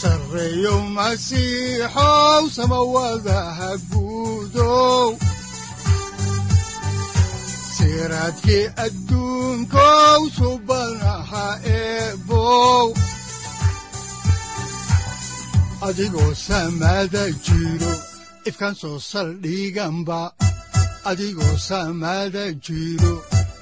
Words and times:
sareyow 0.00 0.80
masiixow 0.96 2.42
samawadaha 2.56 3.70
guudow 3.90 5.08
siraadkii 7.76 8.64
adduunkow 8.84 10.20
subanaha 10.38 11.46
jiro 22.66 23.14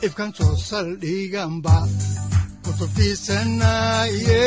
ifkan 0.06 0.30
soo 0.38 0.54
saldhiganba 0.68 1.76
kutubtiisanaye 2.64 4.44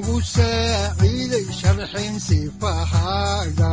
wuxunogu 0.00 0.16
saaciiday 0.34 1.46
sharxin 1.60 2.14
sifahaaga 2.26 3.72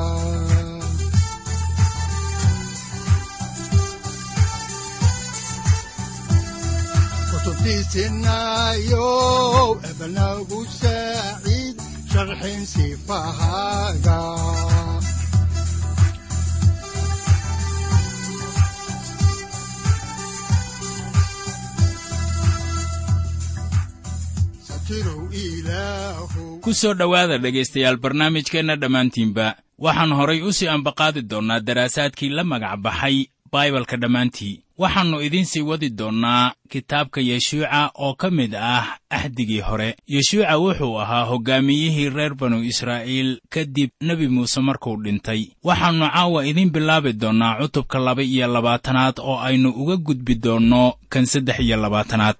kutubtiisinayow 8.48 9.70
ebanagu 9.90 10.60
saaciid 10.80 11.76
sharxin 12.12 12.62
sifahaaga 12.74 14.20
ku 26.64 26.74
soo 26.74 26.94
dhowaada 26.94 27.38
dhegaystayaal 27.38 27.98
barnaamijkeenna 27.98 28.76
dhammaantiinba 28.76 29.56
waxaan 29.80 30.12
horay 30.20 30.42
u 30.42 30.52
sii 30.54 30.68
ambaqaadi 30.68 31.22
doonnaa 31.22 31.60
daraasaadkii 31.60 32.30
la 32.30 32.44
magac 32.44 32.80
baxay 32.80 33.26
baibalka 33.52 33.98
dhammaantii. 33.98 34.64
Waxaannu 34.78 35.22
idiin 35.22 35.46
sii 35.46 35.62
wadi 35.62 35.90
doonnaa 35.90 36.52
kitaabka 36.70 37.22
yeshuuca 37.22 37.92
oo 37.96 38.14
ka 38.14 38.30
mid 38.32 38.56
ah 38.56 38.86
axdigii 39.10 39.60
hore. 39.62 39.96
Yeshuuca 40.08 40.58
wuxuu 40.58 41.00
ahaa 41.02 41.24
hoggaamiyihii 41.26 42.10
reer 42.10 42.36
banu 42.36 42.64
israa'iil 42.64 43.40
kadib 43.50 43.90
nebi 44.02 44.28
muuse 44.28 44.62
markuu 44.62 44.96
dhintay. 45.04 45.48
Waxaannu 45.64 46.08
caawa 46.14 46.46
idiin 46.46 46.70
bilaabi 46.70 47.14
doonnaa 47.14 47.58
cutubka 47.62 48.00
laba 48.00 48.24
iyo 48.24 48.48
labaatanaad 48.48 49.20
oo 49.20 49.40
aynu 49.40 49.70
uga 49.70 49.98
gudbi 49.98 50.36
doonno 50.36 50.94
kan 51.10 51.26
saddex 51.26 51.60
iyo 51.60 51.78
labaatanaad 51.78 52.36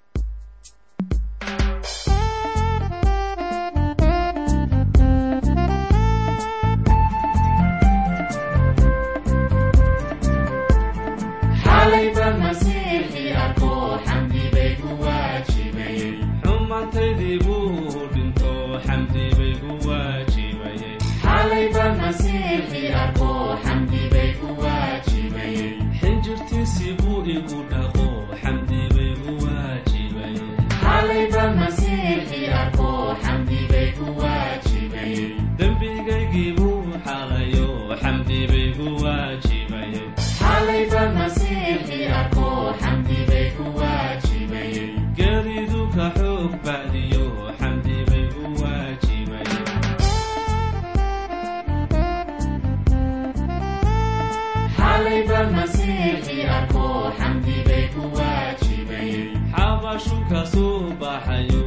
ka 60.30 60.42
soo 60.52 60.92
baxayo 61.00 61.67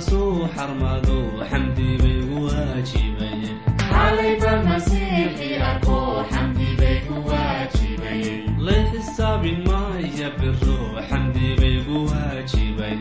la 0.00 0.06
soo 0.06 0.48
xarmado 0.54 1.44
xamdi 1.50 1.98
baygu 6.78 7.16
waajibay 7.26 8.44
la 8.58 8.76
xisaabin 8.92 9.58
maya 9.66 10.30
biro 10.38 11.00
xamdi 11.08 11.46
baygu 11.60 12.06
waajibay 12.06 12.98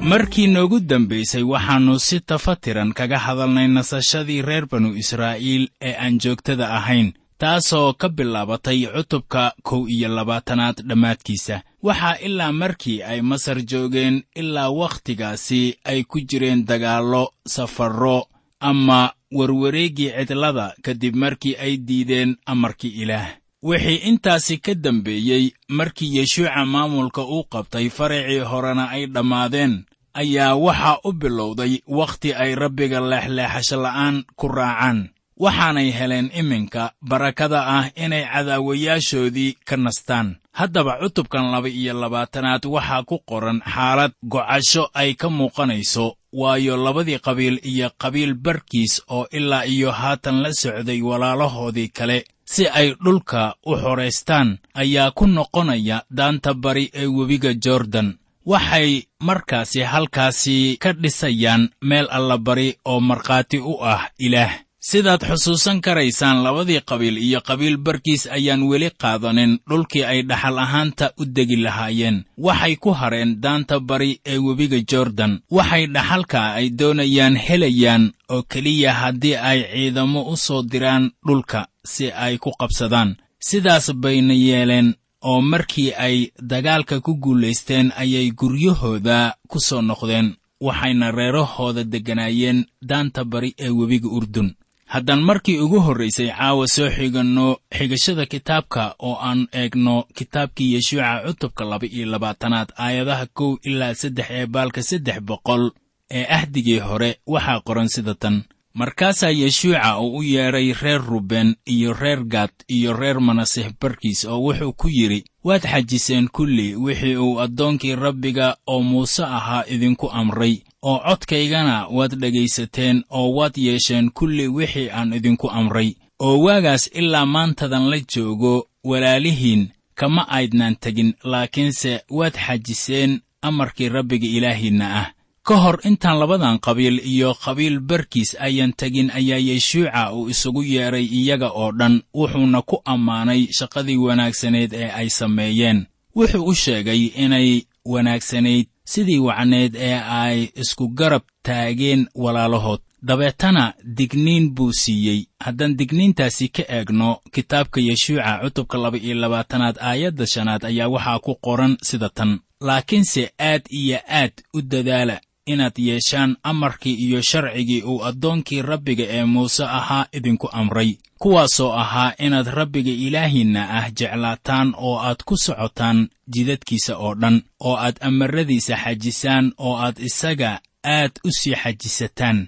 markii 0.00 0.46
noogu 0.46 0.80
dambaysay 0.80 1.42
waxaannu 1.42 1.98
si 1.98 2.20
tafatiran 2.20 2.92
kaga 2.92 3.18
hadalnay 3.18 3.68
nasashadii 3.68 4.42
reer 4.42 4.66
banu 4.70 4.94
israa'iil 4.96 5.68
ee 5.82 5.94
aan 5.94 6.18
joogtada 6.18 6.70
ahayn 6.78 7.12
taasoo 7.38 7.92
ka 7.94 8.08
bilaabatay 8.08 8.86
cutubka 8.94 9.52
kow 9.62 9.88
iyo 9.88 10.08
labaatanaad 10.08 10.82
dhammaadkiisa. 10.88 11.62
Waxaa 11.82 12.16
ilaa 12.26 12.52
markii 12.52 13.02
ay 13.02 13.20
masar 13.20 13.62
joogeen 13.62 14.22
ilaa 14.34 14.70
wakhtigaasi 14.70 15.78
ay 15.84 16.02
ku 16.04 16.20
jireen 16.20 16.64
dagaallo 16.66 17.32
safarro 17.46 18.26
ama 18.60 19.12
warwareeggii 19.32 20.10
cidlada 20.26 20.74
kadib 20.82 21.14
markii 21.16 21.56
ay 21.56 21.76
diideen 21.76 22.36
amarkii 22.46 23.02
ilaah. 23.02 23.28
Wixii 23.62 23.96
intaasi 23.96 24.58
ka 24.58 24.74
dambeeyey 24.74 25.50
markii 25.68 26.16
yeshuuca 26.16 26.64
maamulka 26.66 27.22
uu 27.22 27.44
qabtay 27.44 27.88
faracii 27.90 28.38
horena 28.38 28.90
ay 28.90 29.06
dhammaadeen 29.06 29.84
ayaa 30.14 30.54
waxaa 30.54 30.98
u 31.04 31.12
bilowday 31.12 31.78
wakhti 31.86 32.34
ay 32.34 32.54
rabbiga 32.54 33.00
leexleexasho 33.00 33.76
la'aan 33.82 34.24
ku 34.36 34.48
raacaan 34.48 35.08
waxaanay 35.38 35.90
heleen 35.98 36.30
iminka 36.40 36.92
barakada 37.10 37.60
ah 37.66 37.84
inay 38.04 38.24
cadaawayaashoodii 38.32 39.56
ka 39.64 39.76
nastaan. 39.76 40.36
Haddaba 40.52 40.98
cutubkan 41.00 41.50
laba 41.52 41.68
iyo 41.68 41.94
labaatanaad 42.00 42.64
waxaa 42.66 43.02
ku 43.06 43.18
qoran 43.28 43.62
xaalad 43.74 44.12
gocasho 44.22 44.90
ay 44.94 45.14
ka 45.14 45.28
muuqanayso 45.30 46.16
waayo 46.32 46.76
labadii 46.76 47.18
qabiil 47.26 47.56
iyo 47.62 47.90
qabiil 48.02 48.34
barkiis 48.34 49.02
oo 49.08 49.26
ilaa 49.30 49.64
iyo 49.66 49.90
haatan 49.92 50.42
la 50.42 50.50
socday 50.52 51.02
walaalahoodii 51.02 51.88
kale 51.88 52.24
si 52.44 52.66
ay 52.68 52.94
dhulka 53.04 53.54
u 53.66 53.76
xoraystaan 53.76 54.58
ayaa 54.74 55.10
ku 55.10 55.26
noqonaya 55.26 56.02
daanta 56.10 56.54
bari 56.54 56.90
ee 56.94 57.06
webiga 57.06 57.54
jordan. 57.54 58.18
Waxay 58.46 59.02
markaasi 59.20 59.80
halkaasi 59.82 60.76
ka 60.82 60.92
dhisayaan 60.92 61.68
meel 61.82 62.08
allabari 62.10 62.68
oo 62.84 63.00
markhaati 63.00 63.58
u 63.58 63.74
ah 63.84 64.08
ilaah 64.18 64.52
sidaad 64.90 65.22
xusuusan 65.28 65.80
karaysaan 65.84 66.38
labadii 66.44 66.80
qabiil 66.90 67.16
iyo 67.26 67.40
qabiil 67.48 67.76
barkiis 67.86 68.22
ayaan 68.36 68.62
weli 68.70 68.90
qaadanin 69.02 69.52
dhulkii 69.68 70.04
ay 70.04 70.20
dhaxal 70.28 70.58
ahaanta 70.64 71.06
u 71.20 71.24
degi 71.36 71.56
lahaayeen. 71.64 72.16
Waxay 72.46 72.74
ku 72.82 72.90
hareen 73.00 73.30
daanta 73.42 73.80
bari 73.80 74.20
ee 74.32 74.38
webiga 74.46 74.78
jordan. 74.90 75.32
Waxay 75.56 75.84
dhaxalka 75.94 76.40
ay 76.58 76.66
doonayaan 76.78 77.36
helayaan 77.46 78.04
oo 78.34 78.42
keliya 78.52 78.92
haddii 79.00 79.36
ay 79.50 79.60
ciidamo 79.72 80.20
u 80.32 80.36
soo 80.36 80.62
diraan 80.70 81.04
dhulka 81.26 81.60
si 81.92 82.06
ay 82.24 82.38
ku 82.38 82.50
qabsadaan. 82.60 83.16
Sidaas 83.48 83.86
bayna 84.02 84.34
yeeleen 84.34 84.88
oo 85.30 85.40
markii 85.40 85.92
ay 86.06 86.16
dagaalka 86.50 87.00
ku 87.00 87.12
guulaysteen 87.22 87.92
ayay 88.02 88.30
guryahooda 88.30 89.34
ku 89.50 89.58
soo 89.60 89.82
noqdeen. 89.82 90.28
Waxayna 90.60 91.10
reerahooda 91.10 91.84
degganaayeen 91.92 92.58
daanta 92.88 93.24
bari 93.24 93.50
ee 93.58 93.70
webiga 93.78 94.08
urdun 94.18 94.48
haddaan 94.88 95.22
markii 95.22 95.58
ugu 95.60 95.80
horraysay 95.80 96.28
caawa 96.38 96.66
soo 96.74 96.88
xiganno 96.96 97.46
xigashada 97.78 98.26
kitaabka 98.26 98.94
oo 98.98 99.16
aan 99.28 99.40
eegno 99.52 100.04
kitaabkii 100.16 100.74
yeshuuca 100.74 101.22
cutubka 101.26 101.64
laba 101.64 101.86
iyo 101.86 102.06
labaatanaad 102.12 102.68
aayadaha 102.84 103.26
kow 103.26 103.56
ilaa 103.62 103.94
saddex 103.94 104.26
ee 104.30 104.46
baalka 104.46 104.82
saddex 104.82 105.18
boqol 105.20 105.70
ee 106.10 106.24
ahdigii 106.36 106.78
hore 106.78 107.10
waxaa 107.26 107.60
qoran 107.66 107.88
sida 107.88 108.14
tan. 108.14 108.42
Markaasaa 108.74 109.30
yeshuuca 109.30 109.98
uu 110.00 110.16
u 110.18 110.22
yeedhay 110.22 110.72
reer 110.82 111.02
ruben 111.10 111.54
iyo 111.66 111.92
reer 111.92 112.24
gad 112.24 112.50
iyo 112.68 112.92
reer 112.92 113.20
manaseh 113.20 113.72
barkiis 113.80 114.24
oo 114.24 114.40
wuxuu 114.46 114.72
ku 114.72 114.88
yidhi 114.88 115.24
waad 115.44 115.62
xajiseen 115.72 116.28
kulli 116.32 116.76
wixii 116.76 117.16
uu 117.16 117.40
addoonkii 117.40 117.94
rabbiga 117.96 118.56
oo 118.66 118.80
muuse 118.82 119.24
ahaa 119.24 119.64
idinku 119.74 120.10
amray 120.10 120.54
oo 120.82 120.98
codkaygana 120.98 121.86
waad 121.96 122.12
dhegaysateen 122.20 123.04
oo 123.10 123.28
waad 123.36 123.54
yeesheen 123.56 124.10
kulli 124.10 124.48
wixii 124.48 124.90
aan 124.90 125.12
idinku 125.12 125.50
amray 125.50 125.94
oo 126.18 126.38
waagaas 126.44 126.90
ilaa 126.94 127.26
maantadan 127.26 127.90
la 127.90 127.98
joogo 128.14 128.68
walaalihiin 128.84 129.68
kama 129.94 130.28
aydnaan 130.28 130.76
tegin 130.80 131.14
laakiinse 131.24 132.04
waad 132.10 132.34
xajiseen 132.46 133.20
amarkii 133.42 133.88
rabbiga 133.88 134.26
ilaahiinna 134.26 134.86
ah. 135.00 135.06
Ka 135.42 135.56
hor 135.56 135.78
intaan 135.84 136.18
labadan 136.18 136.58
qabiil 136.60 137.00
iyo 137.04 137.34
qabiil 137.34 137.80
barkiis 137.80 138.36
ayan 138.40 138.72
tegin 138.76 139.10
ayaa 139.10 139.38
yeshuuca 139.38 140.12
uu 140.12 140.28
isugu 140.28 140.62
yeedhay 140.62 141.04
iyaga 141.04 141.48
oo 141.50 141.72
dhan 141.72 142.02
wuxuuna 142.14 142.62
ku 142.62 142.82
ammaanay 142.84 143.46
shaqadii 143.58 143.96
wanaagsanayd 143.96 144.72
ee 144.72 144.90
ay 144.90 145.08
sameeyeen. 145.08 145.86
Wuxuu 146.16 146.44
u 146.44 146.54
sheegay 146.54 147.02
inay 147.24 147.62
wanaagsanayd 147.84 148.66
sidii 148.92 149.18
wacneed 149.26 149.74
ee 149.76 150.00
ay 150.22 150.38
isku 150.62 150.88
garab 150.88 151.22
taageen 151.42 152.06
walaalahood. 152.14 152.80
Dabeetana 153.02 153.74
digniin 153.96 154.50
buu 154.54 154.72
siiyey. 154.72 155.20
Haddaan 155.44 155.76
digniintaasi 155.78 156.48
ka 156.48 156.62
eegno 156.76 157.08
kitaabka 157.34 157.80
yeshuuca 157.80 158.40
cutubka 158.42 158.78
laba 158.78 158.98
iyo 158.98 159.14
labaatanaad 159.14 159.76
aayadda 159.80 160.26
shanaad 160.26 160.64
ayaa 160.64 160.88
waxaa 160.94 161.18
ku 161.18 161.34
qoran 161.46 161.76
sida 161.82 162.08
tan. 162.08 162.38
Laakiinse 162.60 163.22
aad 163.50 163.62
iyo 163.70 163.98
aad 164.20 164.32
u 164.54 164.62
dadaala 164.62 165.20
inaad 165.52 165.76
yeeshaan 165.88 166.36
amarkii 166.42 166.94
iyo 166.94 167.20
sharcigii 167.22 167.82
uu 167.82 168.04
addoonkii 168.08 168.62
rabbiga 168.62 169.04
ee 169.08 169.24
muuse 169.24 169.64
ahaa 169.64 170.06
idinku 170.12 170.48
amray 170.52 170.90
kuwaasoo 171.18 171.72
ahaa 171.72 172.12
inaad 172.18 172.46
rabbiga 172.58 172.90
ilaahiinna 173.06 173.62
ah 173.78 173.86
jeclaataan 173.98 174.74
oo 174.76 174.96
aad 175.08 175.20
ku 175.28 175.34
socotaan 175.44 176.08
jidadkiisa 176.34 176.96
oo 177.04 177.14
dhan 177.20 177.42
oo 177.60 177.76
aad 177.76 177.96
amarradiisa 178.08 178.76
xajisaan 178.84 179.52
oo 179.58 179.74
aad 179.84 179.96
isaga 180.08 180.60
aad 180.84 181.12
u 181.24 181.30
sii 181.38 181.54
xajisataan 181.62 182.38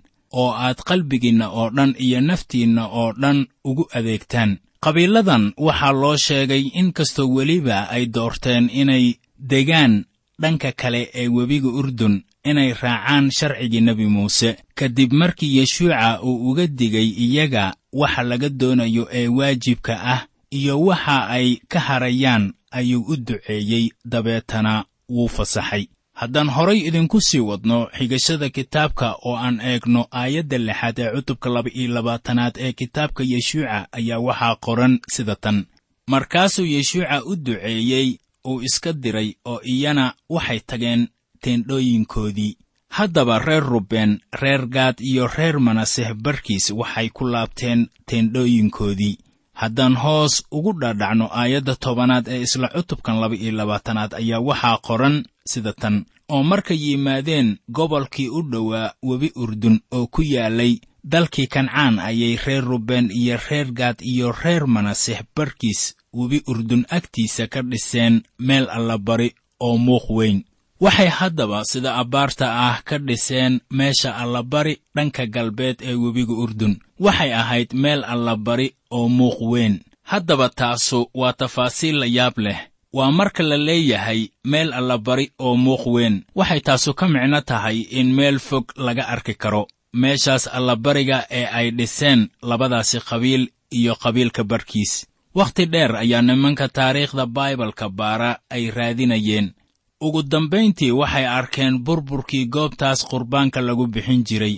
oo 0.40 0.50
aad 0.64 0.78
qalbigiinna 0.88 1.46
oo 1.50 1.70
dhan 1.76 1.94
iyo 1.98 2.20
naftiinna 2.20 2.82
oo 2.88 3.12
dhan 3.22 3.46
ugu 3.64 3.84
adeegtaan. 3.98 4.58
Qabiiladan 4.84 5.44
waxaa 5.66 5.92
loo 5.92 6.16
sheegay 6.16 6.64
in 6.80 6.92
kastoo 6.92 7.28
weliba 7.36 7.88
ay 7.94 8.06
doorteen 8.14 8.70
inay 8.80 9.04
degaan 9.50 9.94
dhanka 10.42 10.72
kale 10.72 11.02
ee 11.14 11.28
webiga 11.28 11.68
urdun 11.68 12.14
inay 12.44 12.72
raacaan 12.72 13.30
sharcigii 13.30 13.80
nebi 13.80 14.06
muuse. 14.06 14.56
Kadib 14.74 15.12
markii 15.12 15.56
yeshuuca 15.58 16.22
uu 16.22 16.50
uga 16.50 16.66
digay 16.66 17.08
iyaga 17.08 17.74
waxa 17.92 18.22
laga 18.22 18.48
doonayo 18.48 19.08
ee 19.12 19.28
waajibka 19.28 19.94
ah 20.04 20.26
iyo 20.50 20.80
waxa 20.80 21.28
ay 21.28 21.56
ka 21.68 21.80
harayaan 21.80 22.52
ayuu 22.70 23.04
u 23.08 23.16
duceeyey 23.16 23.90
dabeetana 24.04 24.84
wuu 25.08 25.28
fasaxay. 25.28 25.86
Haddaan 26.14 26.48
horay 26.50 26.78
idinku 26.78 27.20
sii 27.20 27.38
wadno 27.40 27.88
xigashada 27.98 28.48
kitaabka 28.48 29.16
oo 29.24 29.36
aan 29.36 29.60
eegno 29.60 30.06
aayadda 30.12 30.58
lixaad 30.58 30.98
ee 30.98 31.10
cutubka 31.14 31.48
laba 31.50 31.70
iyo 31.74 31.94
labaatanaad 31.94 32.54
ee 32.60 32.72
kitaabka 32.72 33.22
yeshuuca 33.26 33.86
ayaa 33.92 34.18
waxaa 34.18 34.56
qoran 34.56 35.00
sida 35.08 35.36
tan. 35.36 35.64
Markaasuu 36.06 36.66
yeshuuca 36.66 37.22
u 37.24 37.36
duceeyey 37.36 38.18
uu 38.44 38.62
iska 38.62 38.92
diray 38.92 39.34
oo 39.44 39.60
iyana 39.64 40.14
waxay 40.28 40.60
tageen 40.60 41.08
teendhooyinkoodii. 41.40 42.56
Haddaba 42.88 43.38
reer 43.38 43.62
ruben 43.62 44.20
reer 44.32 44.66
gaad 44.66 45.00
iyo 45.00 45.26
reer 45.26 45.60
manaseh 45.60 46.14
barkiis 46.14 46.70
waxay 46.70 47.08
ku 47.08 47.24
laabteen 47.24 47.86
teendhooyinkoodii. 48.06 49.18
Haddaan 49.52 49.96
hoos 49.96 50.42
ugu 50.50 50.72
dhadhacno 50.80 51.28
aayadda 51.32 51.74
tobanaad 51.76 52.28
ee 52.28 52.40
isla 52.42 52.68
cutubkan 52.68 53.20
laba 53.20 53.34
iyo 53.36 53.52
labaatanaad 53.52 54.14
ayaa 54.14 54.40
waxaa 54.40 54.78
qoran 54.86 55.24
sida 55.46 55.72
tan 55.72 56.06
oo 56.28 56.42
markay 56.42 56.76
yimaadeen 56.84 57.58
gobolkii 57.72 58.28
u 58.28 58.42
dhowaa 58.50 58.92
webi 59.02 59.30
urdun 59.36 59.80
oo 59.90 60.06
ku 60.06 60.22
yaalay 60.22 60.76
dalkii 61.04 61.46
kancaan 61.46 61.98
ayay 61.98 62.36
reer 62.46 62.64
ruben 62.64 63.10
iyo 63.10 63.38
reer 63.50 63.72
gaad 63.72 63.98
iyo 64.02 64.32
reer 64.32 64.66
manaseh 64.66 65.20
barkiis 65.36 65.94
webi 66.12 66.42
urdun 66.46 66.86
agtiisa 66.90 67.46
ka 67.46 67.62
dhiseen 67.62 68.22
meel 68.38 68.66
allabari 68.70 69.34
oo 69.60 69.76
muuq 69.78 70.10
weyn 70.10 70.44
waxay 70.80 71.08
haddaba 71.18 71.64
sida 71.70 71.90
abbaarta 72.02 72.46
ah 72.68 72.76
ka 72.88 72.98
dhiseen 72.98 73.60
meesha 73.70 74.10
allabari 74.22 74.74
dhanka 74.96 75.26
galbeed 75.26 75.76
ee 75.82 75.94
webiga 75.94 76.32
urdun. 76.44 76.74
Waxay 77.04 77.32
ahayd 77.40 77.70
meel 77.82 78.04
allabari 78.04 78.68
oo 78.90 79.08
muuq 79.08 79.38
weyn. 79.52 79.74
Haddaba 80.10 80.48
taasu 80.48 81.10
waa 81.14 81.32
tafaasiil 81.32 81.96
la 82.00 82.06
yaab 82.06 82.38
leh. 82.38 82.58
Waa 82.92 83.10
marka 83.10 83.42
la 83.42 83.56
leeyahay 83.56 84.28
meel 84.44 84.72
allabari 84.72 85.26
oo 85.38 85.56
muuq 85.56 85.86
weyn. 85.86 86.24
Waxay 86.34 86.60
taasu 86.60 86.94
ka 86.94 87.08
micno 87.08 87.40
tahay 87.40 87.78
in 87.98 88.08
meel 88.14 88.38
fog 88.38 88.64
laga 88.76 89.04
arki 89.14 89.34
karo. 89.34 89.66
Meeshaas 89.92 90.44
allabariga 90.48 91.26
ee 91.30 91.44
ay 91.58 91.70
dhiseen 91.70 92.28
labadaasi 92.42 92.98
qabiil 93.08 93.44
iyo 93.70 93.94
qabiilka 94.02 94.44
barkiis. 94.44 95.06
Wakhti 95.34 95.66
dheer 95.66 95.96
ayaa 95.96 96.22
nimanka 96.22 96.68
taariikhda 96.68 97.26
baibalka 97.26 97.88
baara 97.88 98.38
ay 98.50 98.70
raadinayeen 98.70 99.52
ugu 100.00 100.22
dambayntii 100.22 100.90
waxay 101.00 101.26
arkeen 101.26 101.78
burburkii 101.84 102.46
goobtaas 102.54 103.00
qurbaanka 103.10 103.60
lagu 103.60 103.86
bixin 103.86 104.24
jiray 104.28 104.56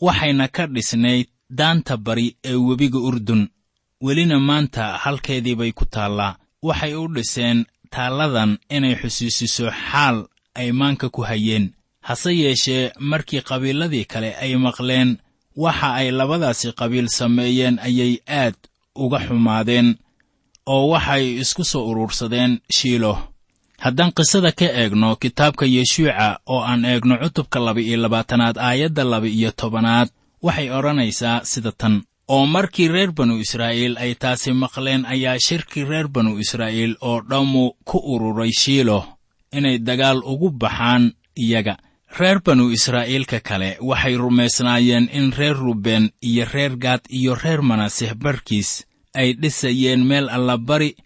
waxayna 0.00 0.48
ka 0.48 0.66
dhisnayd 0.66 1.26
daanta 1.50 1.96
bari 1.96 2.36
ee 2.44 2.54
webiga 2.54 2.98
urdun. 2.98 3.48
Welina 4.04 4.38
maanta 4.40 4.82
halkeedii 5.02 5.54
bay 5.56 5.72
ku 5.72 5.84
taallaa. 5.84 6.36
Waxay 6.62 6.94
u 6.94 7.08
dhiseen 7.14 7.64
taalladan 7.90 8.58
inay 8.70 8.94
xusuusiso 9.00 9.66
xaal 9.70 10.26
ay 10.54 10.72
maanka 10.72 11.08
ku 11.10 11.22
hayeen. 11.22 11.72
Hase 12.00 12.30
yeeshee 12.42 12.92
markii 13.00 13.40
qabiiladii 13.48 14.04
kale 14.04 14.30
ay 14.42 14.56
maqleen 14.56 15.18
waxa 15.56 15.94
ay 16.00 16.10
labadaasi 16.10 16.72
qabiil 16.78 17.08
sameeyeen 17.08 17.78
ayay 17.78 18.14
aad 18.26 18.54
uga 18.94 19.18
xumaadeen 19.26 19.88
oo 20.66 20.88
waxay 20.92 21.24
isku 21.42 21.64
soo 21.64 21.88
urursadeen 21.90 22.52
shiilo 22.76 23.12
haddaan 23.84 24.12
qisada 24.16 24.52
ka 24.52 24.64
eegno 24.80 25.16
kitaabka 25.22 25.64
yeshuuca 25.66 26.38
oo 26.46 26.60
aan 26.70 26.84
eegno 26.84 27.14
cutubka 27.22 27.58
laba-iyo 27.66 27.96
labaatanaad 28.02 28.56
aayadda 28.58 29.04
laba-iyo 29.12 29.50
tobanaad 29.60 30.08
waxay 30.42 30.68
odhanaysaa 30.70 31.44
sida 31.44 31.72
tan. 31.72 32.02
Oo 32.28 32.46
markii 32.46 32.88
reer 32.88 33.10
banu 33.12 33.38
israa'iil 33.44 33.94
ay 33.98 34.14
taasi 34.14 34.52
maqleen 34.52 35.06
ayaa 35.06 35.38
shirkii 35.46 35.84
reer 35.84 36.08
banu 36.08 36.38
israa'iil 36.38 36.94
oo 37.00 37.20
dhammu 37.30 37.64
ku 37.88 37.98
ururay 38.12 38.52
shiilo 38.60 39.00
inay 39.52 39.78
dagaal 39.78 40.18
ugu 40.32 40.50
baxaan 40.50 41.12
iyaga. 41.36 41.76
Reer 42.18 42.38
banu 42.46 42.70
israa'iilka 42.76 43.40
kale 43.40 43.76
waxay 43.80 44.14
rumaysnaayeen 44.16 45.08
in 45.12 45.32
reer 45.38 45.56
ruben 45.56 46.10
iyo 46.20 46.44
reer 46.52 46.76
gaad 46.76 47.00
iyo 47.18 47.34
reer 47.34 47.62
manaseh 47.62 48.14
barkiis 48.14 48.84
ay 49.14 49.32
dhisayeen 49.40 50.04
meel 50.04 50.28
allabari 50.28 50.96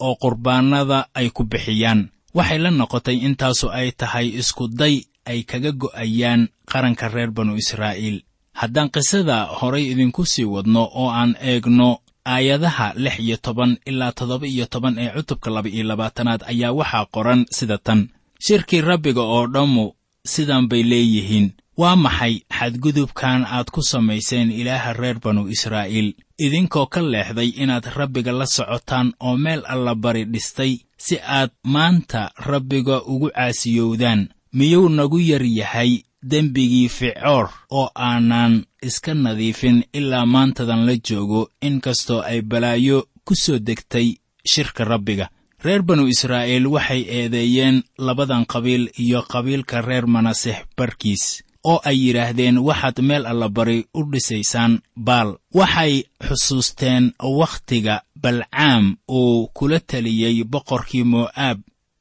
oo 0.00 0.14
qurbaannada 0.22 0.98
ay 1.14 1.30
ku 1.30 1.44
bixiyaan 1.44 2.08
waxay 2.36 2.58
la 2.64 2.70
noqotay 2.80 3.16
intaasu 3.26 3.66
ay 3.78 3.88
tahay 4.00 4.26
iskuday 4.40 4.94
ay 5.30 5.40
kaga 5.50 5.70
go'ayaan 5.82 6.42
qaranka 6.70 7.06
reer 7.14 7.30
banu 7.36 7.52
israa'iil. 7.62 8.18
Haddaan 8.60 8.88
qisada 8.94 9.36
horay 9.58 9.84
idinku 9.92 10.22
sii 10.32 10.44
wadno 10.54 10.82
oo 11.00 11.08
aan 11.20 11.32
eegno 11.50 11.88
aayadaha 12.34 12.86
lix 13.04 13.16
iyo 13.24 13.36
toban 13.46 13.72
ilaa 13.90 14.12
toddoba 14.18 14.46
iyo 14.46 14.66
toban 14.72 14.94
ee 15.02 15.10
cutubka 15.16 15.48
laba-iyo 15.54 15.84
labaatanaad 15.90 16.42
ayaa 16.52 16.72
waxaa 16.78 17.06
qoran 17.14 17.40
sida 17.56 17.78
tan. 17.86 18.00
Shirkii 18.44 18.80
rabbiga 18.80 19.22
oo 19.34 19.46
dhammu 19.54 19.84
sidan 20.32 20.64
bay 20.70 20.82
leeyihiin 20.90 21.46
waa 21.80 21.96
maxay 22.04 22.34
xadgudubkan 22.58 23.40
aad 23.56 23.68
ku 23.74 23.80
samayseen 23.82 24.48
ilaaha 24.60 24.92
reer 25.00 25.18
banu 25.24 25.42
israa'iil? 25.54 26.08
Idinkoo 26.44 26.86
ka 26.92 27.00
leexday 27.12 27.48
inaad 27.62 27.84
rabbiga 27.98 28.32
la 28.32 28.46
socotaan 28.46 29.12
oo 29.20 29.36
meel 29.36 29.62
allabari 29.72 30.24
dhistay 30.24 30.72
si 30.96 31.16
aad 31.22 31.50
maanta 31.64 32.30
rabbiga 32.36 33.02
ugu 33.12 33.30
caasiyowdaan 33.30 34.28
miyuu 34.52 34.88
nagu 34.88 35.18
yar 35.20 35.42
yahay 35.44 36.02
dembigii 36.30 36.88
ficoor 36.88 37.48
oo 37.70 37.90
aanan 37.94 38.64
iska 38.82 39.14
nadiifin 39.14 39.84
ilaa 39.92 40.26
maantadan 40.26 40.86
la 40.86 40.94
joogo 41.08 41.50
in 41.62 41.80
kastoo 41.80 42.20
ay 42.20 42.40
balaayo 42.42 42.98
ku 43.24 43.34
soo 43.34 43.58
degtay 43.58 44.08
shirka 44.52 44.84
rabbiga. 44.84 45.28
Reer 45.64 45.82
banu 45.82 46.06
israa'iil 46.08 46.66
waxay 46.66 47.02
eedeeyeen 47.18 47.82
labadan 47.98 48.44
qabiil 48.46 48.90
iyo 48.98 49.22
qabiilka 49.22 49.80
reer 49.82 50.06
manaseh 50.06 50.58
barkiis 50.76 51.42
oo 51.70 51.78
ay 51.88 51.96
yidhaahdeen 52.04 52.56
waxaad 52.68 52.98
meel 53.08 53.24
allabari 53.32 53.78
u 53.98 54.00
dhisaysaan 54.12 54.72
baal. 55.06 55.28
Waxay 55.58 55.94
xusuusteen 56.26 57.04
wakhtiga 57.40 57.94
balcaam 58.22 58.84
uu 59.18 59.48
kula 59.56 59.78
teliyey 59.90 60.36
boqorkii 60.52 61.04
mo'aab 61.12 61.58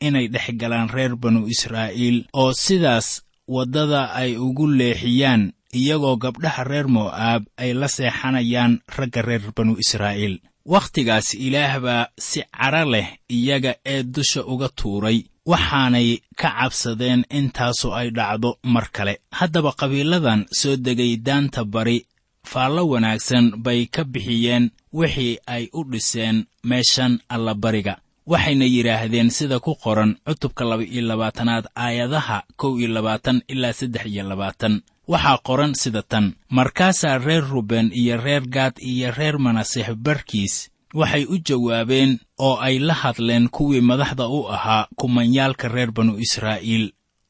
inay 0.08 0.28
dhex 0.34 0.48
galaan 0.62 0.90
reer 0.96 1.14
banu 1.22 1.42
israa'iil 1.54 2.18
oo 2.42 2.52
sidaas 2.66 3.08
waddada 3.56 4.02
ay 4.22 4.32
ugu 4.46 4.66
leexiyaan 4.80 5.44
iyagoo 5.80 6.16
gabdhaha 6.24 6.64
reer 6.72 6.88
mo'aab 6.96 7.42
ay 7.62 7.72
la 7.80 7.88
seexanayaan 7.88 8.74
ragga 8.98 9.22
reer 9.28 9.44
banu 9.56 9.74
israa'iil. 9.84 10.36
Wakhtigaas 10.74 11.28
ilaah 11.46 11.74
baa 11.86 12.04
si 12.28 12.40
cadro 12.58 12.84
leh 12.94 13.08
iyaga 13.38 13.72
ee 13.94 14.04
dusha 14.04 14.42
uga 14.54 14.70
tuuray 14.78 15.20
waxaanay 15.52 16.10
ka 16.40 16.50
cabsadeen 16.60 17.22
intaasu 17.30 17.88
ay 18.00 18.10
dhacdo 18.18 18.50
mar 18.64 18.86
kale. 18.96 19.14
Haddaba 19.32 19.72
qabiiladan 19.80 20.46
soo 20.60 20.76
degay 20.86 21.14
daanta 21.28 21.62
bari 21.66 22.06
faallo 22.52 22.84
wanaagsan 22.92 23.46
bay 23.66 23.86
ka 23.96 24.04
bixiyeen 24.04 24.66
wixii 24.94 25.38
ay 25.48 25.64
u 25.74 25.84
dhiseen 25.92 26.38
meeshan 26.70 27.14
allabariga 27.30 27.96
waxayna 28.32 28.66
yidhaahdeen 28.66 29.30
sida 29.38 29.60
ku 29.60 29.76
qoran 29.84 30.12
cutubka 30.26 30.64
laba-iyo 30.70 31.02
labaatanaad 31.10 31.66
aayadaha 31.86 32.38
kow 32.60 32.74
iyo 32.80 32.88
labaatan 32.96 33.38
ilaa 33.48 33.74
saddex 33.74 34.06
iyo 34.06 34.24
labaatan. 34.30 34.82
Waxaa 35.08 35.38
qoran 35.48 35.74
sida 35.82 36.02
tan. 36.02 36.34
Markaasaa 36.50 37.18
reer 37.18 37.46
ruben 37.54 37.92
iyo 37.94 38.18
reer 38.18 38.42
gaad 38.56 38.76
iyo 38.82 39.12
reer 39.18 39.38
manaseh 39.46 39.94
barkiis 40.06 40.56
waxay 41.00 41.24
u 41.34 41.36
jawaabeen 41.48 42.12
oo 42.40 42.56
ay 42.68 42.76
la 42.88 42.94
hadleen 42.94 43.46
kuwii 43.56 43.82
madaxda 43.90 44.26
u 44.28 44.40
ahaa 44.56 44.88
kumanyaalka 45.00 45.68
reer 45.68 45.92
banu 45.92 46.14
israa'iil 46.26 46.86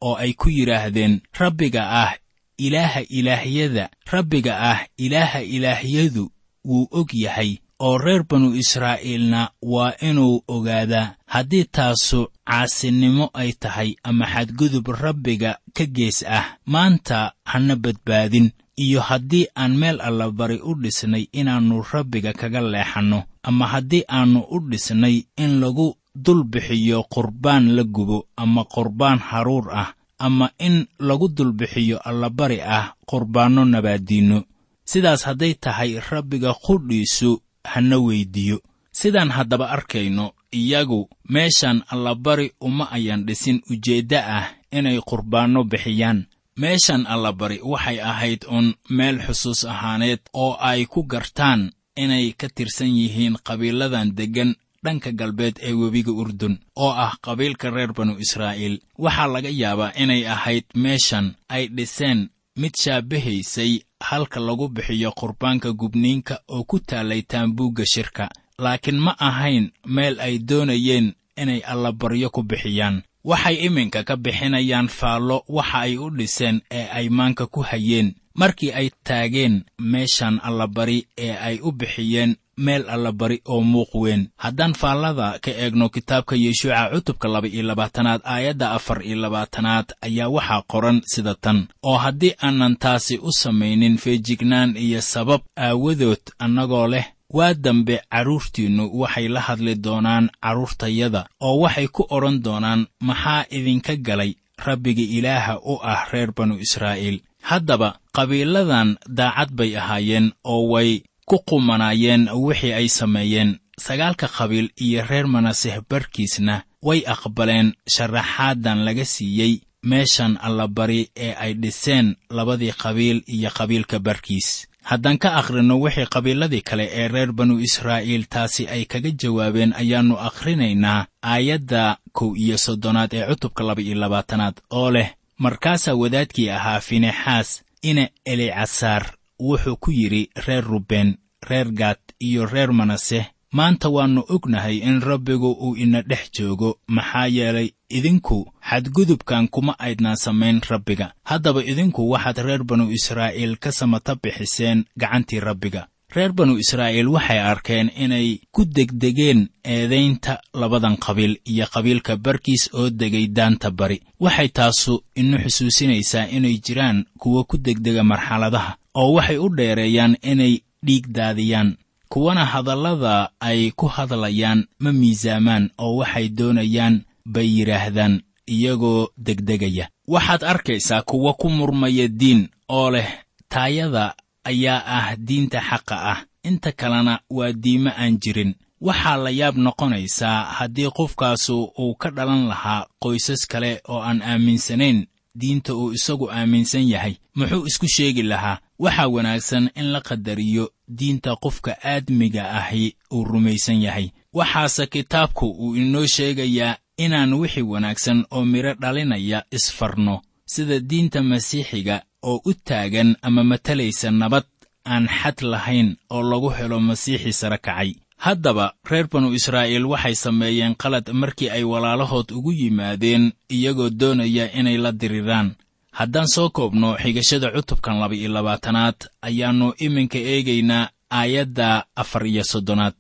oo 0.07 0.15
ay 0.24 0.31
ku 0.34 0.50
yidhaahdeen 0.50 1.13
rabbiga 1.39 1.81
ah 2.03 2.12
ilaaha 2.57 3.01
ilaahyada 3.10 3.89
rabbiga 4.13 4.53
ah 4.72 4.79
ilaaha 4.98 5.41
ilaahyadu 5.55 6.31
wuu 6.65 6.88
og 6.91 7.10
yahay 7.13 7.51
oo 7.79 7.98
reer 7.98 8.24
banu 8.29 8.55
israa'iilna 8.55 9.50
waa 9.62 9.93
inuu 10.10 10.43
ogaadaa 10.48 11.13
haddii 11.25 11.63
taasu 11.63 12.27
caasinimo 12.48 13.29
ay 13.34 13.51
tahay 13.51 13.95
ama 14.03 14.25
xadgudub 14.34 14.88
rabbiga 14.88 15.51
ka 15.74 15.86
gees 15.86 16.24
ah 16.38 16.45
maanta 16.65 17.34
hana 17.51 17.75
badbaadin 17.75 18.51
iyo 18.77 19.01
haddii 19.01 19.48
aan 19.55 19.77
meel 19.77 20.01
allabari 20.01 20.60
u 20.63 20.75
dhisnay 20.75 21.27
inaannu 21.32 21.84
rabbiga 21.91 22.34
kaga 22.34 22.62
leexanno 22.62 23.24
ama 23.44 23.67
haddii 23.67 24.03
aannu 24.10 24.39
u 24.51 24.60
dhisnay 24.70 25.24
in 25.38 25.60
lagu 25.60 25.96
dul 26.15 26.44
bixiyo 26.44 27.03
qurbaan 27.03 27.75
la 27.75 27.84
gubo 27.84 28.27
ama 28.38 28.63
qurbaan 28.63 29.20
haruur 29.20 29.72
ah 29.74 29.94
ama 30.20 30.50
in 30.60 30.88
lagu 31.00 31.27
dulbixiyo 31.27 31.98
allabari 32.00 32.62
ah 32.62 32.94
qurbaanno 33.05 33.65
nabaaddiinno. 33.65 34.44
Sidaas 34.86 35.24
hadday 35.25 35.53
tahay 35.53 36.00
rabbiga 36.10 36.53
qudhiisu 36.53 37.41
hana 37.63 37.98
weyddiiyo 38.00 38.60
sidaan 38.91 39.29
haddaba 39.32 39.70
arkayno 39.70 40.32
iyagu 40.51 41.10
meeshan 41.29 41.84
allabari 41.88 42.51
uma 42.62 42.91
ayan 42.91 43.25
dhisin 43.25 43.62
ujeeddo 43.70 44.17
ah 44.17 44.46
inay 44.72 45.00
qurbaanno 45.01 45.63
bixiyaan 45.63 46.25
meeshan 46.65 47.03
allabari 47.07 47.59
waxay 47.63 48.00
ahayd 48.01 48.45
uun 48.47 48.67
meel 48.89 49.19
xusuus 49.19 49.65
ahaaneed 49.65 50.19
oo 50.33 50.55
ay 50.59 50.85
ku 50.85 51.03
gartaan 51.03 51.71
inay 52.03 52.31
ka 52.39 52.47
tirsan 52.47 52.95
yihiin 52.95 53.35
qabiiladan 53.43 54.15
deggan 54.15 54.55
dhanka 54.83 55.12
galbeed 55.12 55.59
ee 55.59 55.74
webiga 55.74 56.12
urdun 56.12 56.55
oo 56.75 56.91
ah 57.05 57.13
qabiilka 57.21 57.69
reer 57.75 57.91
banu 57.93 58.15
israa'iil. 58.19 58.79
Waxaa 59.03 59.27
laga 59.27 59.50
yaabaa 59.62 59.91
inay 60.03 60.24
ahayd 60.27 60.63
meeshan 60.83 61.35
ay 61.50 61.67
dhiseen 61.75 62.29
mid 62.55 62.74
shaabahaysay 62.83 63.71
halka 64.00 64.39
lagu 64.39 64.69
bixiyo 64.75 65.12
qurbaanka 65.12 65.74
gubniinka 65.79 66.35
oo 66.47 66.63
ku 66.63 66.79
taallay 66.79 67.21
taambuugga 67.21 67.83
shirka. 67.93 68.29
Laakiin 68.63 69.00
ma 69.05 69.12
ahayn 69.19 69.71
meel 69.95 70.15
ay 70.19 70.39
doonayeen 70.39 71.07
inay 71.41 71.59
allabaryo 71.71 72.29
ku 72.31 72.43
bixiyaan 72.43 73.03
waxay 73.29 73.55
iminka 73.65 74.03
ka 74.08 74.15
bixinayaan 74.24 74.88
faallo 75.00 75.38
waxa 75.58 75.79
ay 75.86 75.94
u 75.98 76.10
dhiseen 76.17 76.58
ee 76.72 76.88
ay 76.98 77.10
maanka 77.17 77.46
ku 77.53 77.62
hayeen. 77.70 78.13
Markii 78.41 78.72
ay 78.79 78.88
taageen 79.08 79.55
meeshan 79.91 80.36
allabari 80.48 81.00
ee 81.17 81.32
ay 81.48 81.55
u 81.63 81.72
bixiyeen 81.72 82.32
meel 82.65 82.84
allabari 82.89 83.38
oo 83.46 83.62
muuq 83.62 83.91
weyn. 84.03 84.22
Haddaan 84.44 84.74
faallada 84.82 85.39
ka 85.44 85.51
eegno 85.51 85.89
kitaabka 85.89 86.36
yeshuuca 86.36 86.89
cutubka 86.94 87.27
laba 87.27 87.48
iyo 87.48 87.63
labaatanaad 87.63 88.22
aayadda 88.24 88.72
afar 88.77 89.00
iyo 89.08 89.15
labaatanaad 89.24 89.88
ayaa 90.01 90.29
waxaa 90.36 90.62
qoran 90.72 91.01
sida 91.13 91.36
tan. 91.44 91.67
Oo 91.84 91.98
haddii 91.98 92.34
aanan 92.44 92.75
taasi 92.84 93.15
u 93.17 93.32
samaynin 93.32 93.98
feejignaan 93.98 94.77
iyo 94.77 95.01
sabab 95.01 95.41
aawadood 95.58 96.24
annagoo 96.39 96.88
leh 96.88 97.05
waa 97.29 97.53
dambe 97.53 98.01
carruurtiinnu 98.12 98.89
waxay 98.94 99.27
la 99.27 99.41
hadli 99.41 99.75
doonaan 99.75 100.29
carruurtayada 100.44 101.27
oo 101.41 101.60
waxay 101.63 101.88
ku 101.88 102.05
odhan 102.10 102.41
doonaan 102.46 102.88
maxaa 103.00 103.46
idinka 103.58 103.96
galay 103.96 104.36
rabbiga 104.65 105.01
ilaaha 105.17 105.60
u 105.60 105.79
ah 105.84 106.05
reer 106.12 106.32
banu 106.38 106.55
israa'iil? 106.60 107.22
Haddaba 107.41 108.00
qabiiladan 108.15 108.98
daacad 109.08 109.51
bay 109.58 109.77
ahaayeen 109.77 110.32
oo 110.44 110.70
way 110.74 111.03
ku 111.25 111.38
qumanaayeen 111.48 112.29
wixii 112.46 112.74
ay 112.74 112.88
sameeyeen. 112.89 113.60
Sagaalka 113.77 114.27
qabiil 114.27 114.70
iyo 114.86 115.03
reer 115.10 115.27
manaseh 115.27 115.82
barkiisna 115.89 116.63
way 116.82 117.03
aqbaleen 117.13 117.74
sharaxaadan 117.94 118.86
laga 118.86 119.05
siiyey 119.05 119.62
meeshan 119.84 120.38
allabari 120.41 121.10
ee 121.15 121.34
ay 121.44 121.53
dhiseen 121.53 122.15
labadii 122.29 122.72
qabiil 122.84 123.22
iyo 123.27 123.50
qabiilka 123.58 124.00
barkiis 124.00 124.67
haddaan 124.89 125.18
ka 125.24 125.30
akhrinno 125.39 125.75
wixii 125.84 126.06
qabiiladii 126.13 126.62
kale 126.70 126.86
ee 127.00 127.08
reer 127.13 127.32
banu 127.38 127.56
israa'iil 127.68 128.25
taasi 128.34 128.63
ay 128.75 128.84
kaga 128.92 129.12
jawaabeen 129.22 129.74
ayaannu 129.82 130.15
akhrinaynaa 130.27 131.06
aayadda 131.34 131.84
kow 132.18 132.30
iyo 132.44 132.58
soddonaad 132.65 133.12
ee 133.13 133.25
cutubka 133.30 133.63
laba 133.68 133.82
iyo 133.82 133.96
labaatanaad 134.04 134.56
oo 134.80 134.89
leh 134.96 135.10
markaasaa 135.44 135.96
wadaadkii 136.01 136.50
ahaa 136.58 136.80
finexaas 136.88 137.50
ina 137.82 138.08
elicasaar 138.25 139.04
wuxuu 139.39 139.75
ku 139.84 139.92
yidhi 139.92 140.30
reer 140.48 140.63
ruben 140.63 141.18
reer 141.50 141.68
gaad 141.80 142.01
iyo 142.27 142.46
reer 142.46 142.72
manase 142.74 143.25
maanta 143.57 143.88
waannu 143.95 144.21
ognahay 144.35 144.77
in 144.89 145.00
rabbigu 145.09 145.51
uu 145.65 145.75
ina 145.83 146.01
dhex 146.09 146.24
joogo. 146.38 146.69
Maxaa 146.95 147.27
yeelay 147.38 147.69
idinku 147.97 148.38
xadgudubkan 148.69 149.47
kuma 149.53 149.74
aydnaan 149.79 150.15
samayn 150.25 150.62
rabbiga. 150.69 151.07
Haddaba 151.29 151.62
idinku 151.71 152.01
waxaad 152.12 152.38
reer 152.47 152.63
banu 152.69 152.85
israa'iil 152.97 153.53
ka 153.63 153.71
samata 153.71 154.15
bixiseen 154.24 154.79
gacantii 155.01 155.39
rabbiga. 155.39 155.88
Reer 156.15 156.31
banu 156.38 156.53
israa'iil 156.63 157.07
waxay 157.15 157.39
arkeen 157.51 157.88
inay 158.03 158.39
ku 158.51 158.62
degdegeen 158.65 159.41
eedaynta 159.63 160.33
labadan 160.53 160.97
qabiil 161.05 161.33
iyo 161.51 161.65
qabiilka 161.74 162.13
barkiis 162.25 162.69
oo 162.74 162.89
degay 162.89 163.27
daanta 163.27 163.71
bari. 163.71 163.97
Waxay 164.19 164.50
taasu 164.57 164.93
inu 165.15 165.38
xusuusinaysaa 165.43 166.27
inay 166.38 166.55
jiraan 166.65 167.05
kuwa 167.19 167.43
ku 167.50 167.57
degdega 167.57 168.03
marxaladaha 168.03 168.71
oo 168.95 169.13
waxay 169.17 169.38
u 169.38 169.47
dheereeyaan 169.57 170.13
inay 170.31 170.53
dhiig 170.85 171.05
daadiyaan 171.17 171.69
kuwana 172.09 172.45
hadallada 172.45 173.29
ay 173.39 173.71
ku 173.71 173.88
hadlayaan 173.88 174.67
ma 174.79 174.91
miisaamaan 174.93 175.69
oo 175.77 175.95
waxay 176.00 176.29
doonayaan 176.29 177.03
bay 177.25 177.47
yidhaahdaan 177.59 178.21
iyagoo 178.47 179.07
degdegaya. 179.17 179.89
Waxaad 180.07 180.43
arkaysaa 180.43 181.01
kuwa 181.01 181.33
ku 181.33 181.50
murmaya 181.50 182.07
diin 182.07 182.50
oo 182.69 182.91
leh 182.91 183.09
taayada 183.50 184.15
ayaa 184.43 184.83
ah 184.85 185.15
diinta 185.17 185.59
xaqa 185.69 185.95
ah 186.12 186.19
inta 186.43 186.71
kalena 186.71 187.19
waa 187.29 187.51
diimo 187.53 187.89
aan 187.89 188.17
jirin. 188.21 188.53
Waxaa 188.81 189.17
la 189.17 189.29
yaab 189.29 189.57
noqonaysaa 189.57 190.43
haddii 190.57 190.89
qofkaasu 190.97 191.71
uu 191.79 191.95
ka 191.95 192.09
dhalan 192.12 192.47
lahaa 192.47 192.85
qoysas 193.01 193.47
kale 193.47 193.81
oo 193.89 194.00
aan 194.01 194.21
aaminsanayn 194.21 195.07
diinta 195.35 195.74
uu 195.75 195.91
isagu 195.93 196.29
aaminsan 196.31 196.85
yahay. 196.89 197.15
Muxuu 197.35 197.65
isku 197.65 197.88
sheegi 197.88 198.24
lahaa 198.24 198.59
waxaa 198.79 199.07
wanaagsan 199.07 199.69
in 199.75 199.85
la 199.91 200.01
qadariyo 200.01 200.69
diinta 200.88 201.36
qofka 201.36 201.77
aadmiga 201.84 202.50
ahi 202.51 202.96
uu 203.13 203.24
rumaysan 203.24 203.82
yahay. 203.82 204.10
Waxaase 204.34 204.88
kitaabku 204.88 205.46
uu 205.50 205.75
inoo 205.75 206.06
sheegayaa 206.06 206.77
inaan 206.98 207.34
wixii 207.34 207.62
wanaagsan 207.62 208.25
oo 208.32 208.46
midho 208.46 208.74
dhalinaya 208.74 209.44
isfarno 209.51 210.22
sida 210.46 210.80
diinta 210.80 211.24
masiixiga 211.24 212.01
oo 212.24 212.42
u 212.46 212.54
taagan 212.54 213.15
ama 213.22 213.44
matalaysa 213.44 214.12
nabad 214.12 214.44
aan 214.86 215.08
xad 215.08 215.42
lahayn 215.42 215.96
oo 216.10 216.24
lagu 216.24 216.50
helo 216.50 216.80
masiixii 216.80 217.34
sare 217.34 217.58
kacay. 217.58 217.96
Haddaba 218.18 218.74
reer 218.89 219.08
banu 219.12 219.34
israa'iil 219.34 219.86
waxay 219.86 220.15
sameeyeen 220.15 220.75
qalad 220.75 221.10
markii 221.13 221.50
ay 221.50 221.63
walaalahood 221.63 222.32
ugu 222.32 222.51
yimaadeen 222.51 223.31
iyagoo 223.50 223.90
doonaya 223.90 224.51
inay 224.59 224.77
la 224.77 224.92
diriraan 224.92 225.55
haddaan 226.00 226.27
soo 226.36 226.50
koobno 226.58 226.90
xigashada 227.03 227.48
cutubkan 227.55 227.96
laba 228.01 228.16
iyo 228.16 228.29
labaatanaad 228.36 228.98
ayaannu 229.27 229.68
iminka 229.86 230.18
eegaynaa 230.31 230.90
aayadda 231.20 231.70
afar 232.01 232.24
iyo 232.27 232.44
soddonaad. 232.51 232.94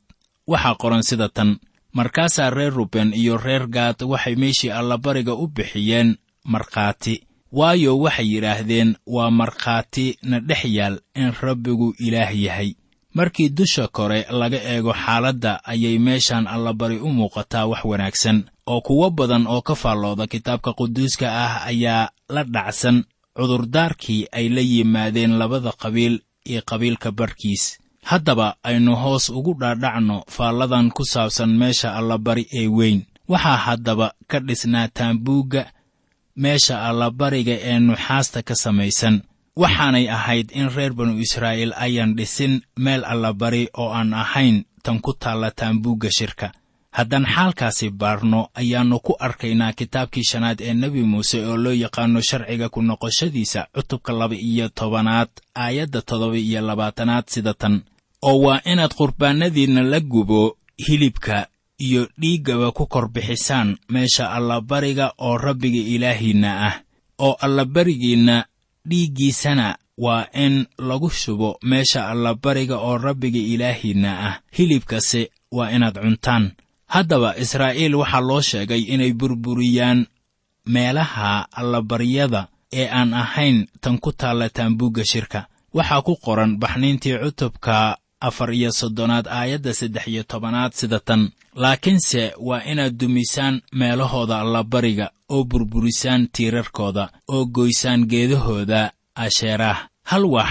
Waxaa 0.47 0.75
qoran 0.81 1.03
sida 1.09 1.27
tan 1.29 1.49
markaasaa 1.97 2.49
reer 2.49 2.73
ruben 2.73 3.13
iyo 3.13 3.37
reer 3.37 3.67
gaad 3.75 3.99
waxay 4.11 4.35
meeshii 4.35 4.71
allabariga 4.79 5.33
u 5.33 5.47
bixiyeen 5.47 6.09
markhaati. 6.53 7.15
Waayo 7.51 7.99
waxay 7.99 8.27
yidhaahdeen 8.33 8.95
waa 9.15 9.31
markhaati 9.31 10.17
na 10.29 10.39
dhex 10.39 10.61
yaal 10.77 10.95
in 11.15 11.31
rabbigu 11.41 11.93
ilaah 11.99 12.31
yahay 12.45 12.69
markii 13.13 13.49
dusha 13.49 13.87
kore 13.87 14.25
laga 14.29 14.59
eego 14.73 14.93
xaaladda 14.93 15.51
ayay 15.63 15.99
meeshan 15.99 16.47
allabari 16.47 16.97
u 16.99 17.09
muuqataa 17.09 17.65
wax 17.71 17.83
wanaagsan. 17.85 18.43
Oo 18.67 18.81
kuwo 18.81 19.09
badan 19.09 19.47
oo 19.47 19.61
ka 19.61 19.75
faallooda 19.75 20.27
kitaabka 20.27 20.73
quduuska 20.73 21.27
ah 21.43 21.65
ayaa 21.65 22.09
la 22.29 22.43
dhacsan 22.43 23.03
cudurdaarkii 23.37 24.27
ay 24.31 24.49
la 24.49 24.61
yimaadeen 24.61 25.37
labada 25.39 25.71
qabiil 25.81 26.15
iyo 26.45 26.61
qabiilka 26.69 27.11
barkiis 27.11 27.79
haddaba 28.03 28.55
aynu 28.63 28.95
hoos 28.95 29.29
ugu 29.29 29.53
dhaadhacno 29.59 30.23
faalladan 30.35 30.91
ku 30.91 31.03
saabsan 31.05 31.51
meesha 31.57 31.95
allabari 31.95 32.45
ee 32.59 32.67
weyn. 32.67 33.05
Waxaa 33.27 33.57
haddaba 33.57 34.13
ka 34.27 34.39
dhisnaa 34.39 34.87
taambuugga 34.87 35.63
meesha 36.35 36.75
allabariga 36.89 37.53
ee 37.69 37.79
nuxaasta 37.79 38.39
ka 38.43 38.55
samaysan. 38.55 39.21
Waxaanay 39.55 40.09
ahayd 40.09 40.51
in 40.51 40.69
reer 40.75 40.93
banu 40.93 41.13
israa'iil 41.25 41.73
ayaan 41.85 42.15
dhisin 42.17 42.61
meel 42.77 43.03
allabari 43.05 43.63
oo 43.73 43.89
aan 43.97 44.13
ahayn 44.13 44.63
tan 44.83 44.99
ku 45.01 45.13
taalla 45.13 45.51
taambuugga 45.51 46.09
shirka 46.17 46.47
haddaan 46.97 47.25
xaalkaasi 47.35 47.89
baarno 48.01 48.41
ayaannu 48.61 48.97
ku 49.05 49.13
arkaynaa 49.19 49.73
kitaabkii 49.79 50.23
shanaad 50.31 50.59
ee 50.67 50.73
nebi 50.73 51.01
muuse 51.11 51.37
oo 51.49 51.57
loo 51.63 51.73
yaqaano 51.83 52.19
sharciga 52.29 52.67
ku 52.73 52.79
noqoshadiisa 52.89 53.61
cutubka 53.75 54.11
laba 54.19 54.35
iyo 54.49 54.69
tobanaad 54.69 55.29
aayadda 55.63 56.01
toddoba 56.01 56.37
iyo 56.37 56.61
labaatanaad 56.67 57.25
sida 57.33 57.53
tan. 57.53 57.75
Oo 58.27 58.37
waa 58.45 58.61
inaad 58.71 58.93
qurbaannadiinna 58.99 59.81
la 59.91 59.99
gubo 59.99 60.57
hilibka 60.87 61.47
iyo 61.85 62.01
dhiiggaba 62.21 62.71
ku 62.71 62.83
kor 62.87 63.05
bixisaan 63.13 63.77
meesha 63.93 64.31
allabariga 64.37 65.11
oo 65.17 65.37
rabbiga 65.37 65.81
ilaahiinna 65.95 66.49
ah 66.67 66.75
oo 67.25 67.35
allabarigiinna 67.45 68.45
dhiiggiisana 68.89 69.77
waa 69.97 70.27
in 70.33 70.65
lagu 70.77 71.09
shubo 71.09 71.49
meesha 71.63 72.07
allabariga 72.07 72.77
oo 72.77 72.97
rabbiga 72.97 73.39
ilaahiinna 73.53 74.11
ah. 74.27 74.35
Hilibkase 74.57 75.21
waa 75.51 75.71
inaad 75.75 75.97
cuntaan 76.03 76.51
haddaba 76.95 77.29
israa'iil 77.43 77.95
waxaa 78.01 78.21
loo 78.29 78.41
sheegay 78.49 78.81
inay 78.93 79.11
burburiyaan 79.19 79.99
meelaha 80.73 81.47
allabaryada 81.59 82.41
ee 82.73 82.87
aan 82.99 83.13
ahayn 83.13 83.57
tan 83.81 83.97
ku 84.03 84.11
taalla 84.11 84.49
taambuugga 84.49 85.03
shirka. 85.11 85.39
Waxaa 85.77 86.01
ku 86.07 86.13
qoran 86.25 86.51
baxniintii 86.61 87.17
cutubka 87.23 87.97
afar 88.27 88.49
iyo 88.53 88.71
soddonaad 88.71 89.27
aayadda 89.27 89.73
saddex 89.73 90.05
iyo 90.07 90.23
tobanaad 90.23 90.71
sida 90.73 90.99
tan. 90.99 91.21
Laakiinse 91.55 92.33
waa 92.47 92.63
inaad 92.71 92.93
dumisaan 92.99 93.61
meelahooda 93.79 94.39
allabariga 94.43 95.07
oo 95.29 95.43
burburisaan 95.43 96.27
tiirarkooda 96.35 97.09
oo 97.33 97.45
goysaan 97.45 98.01
geedahooda 98.11 98.91
asheeraah 99.15 99.87
hal 100.03 100.25
wax 100.25 100.49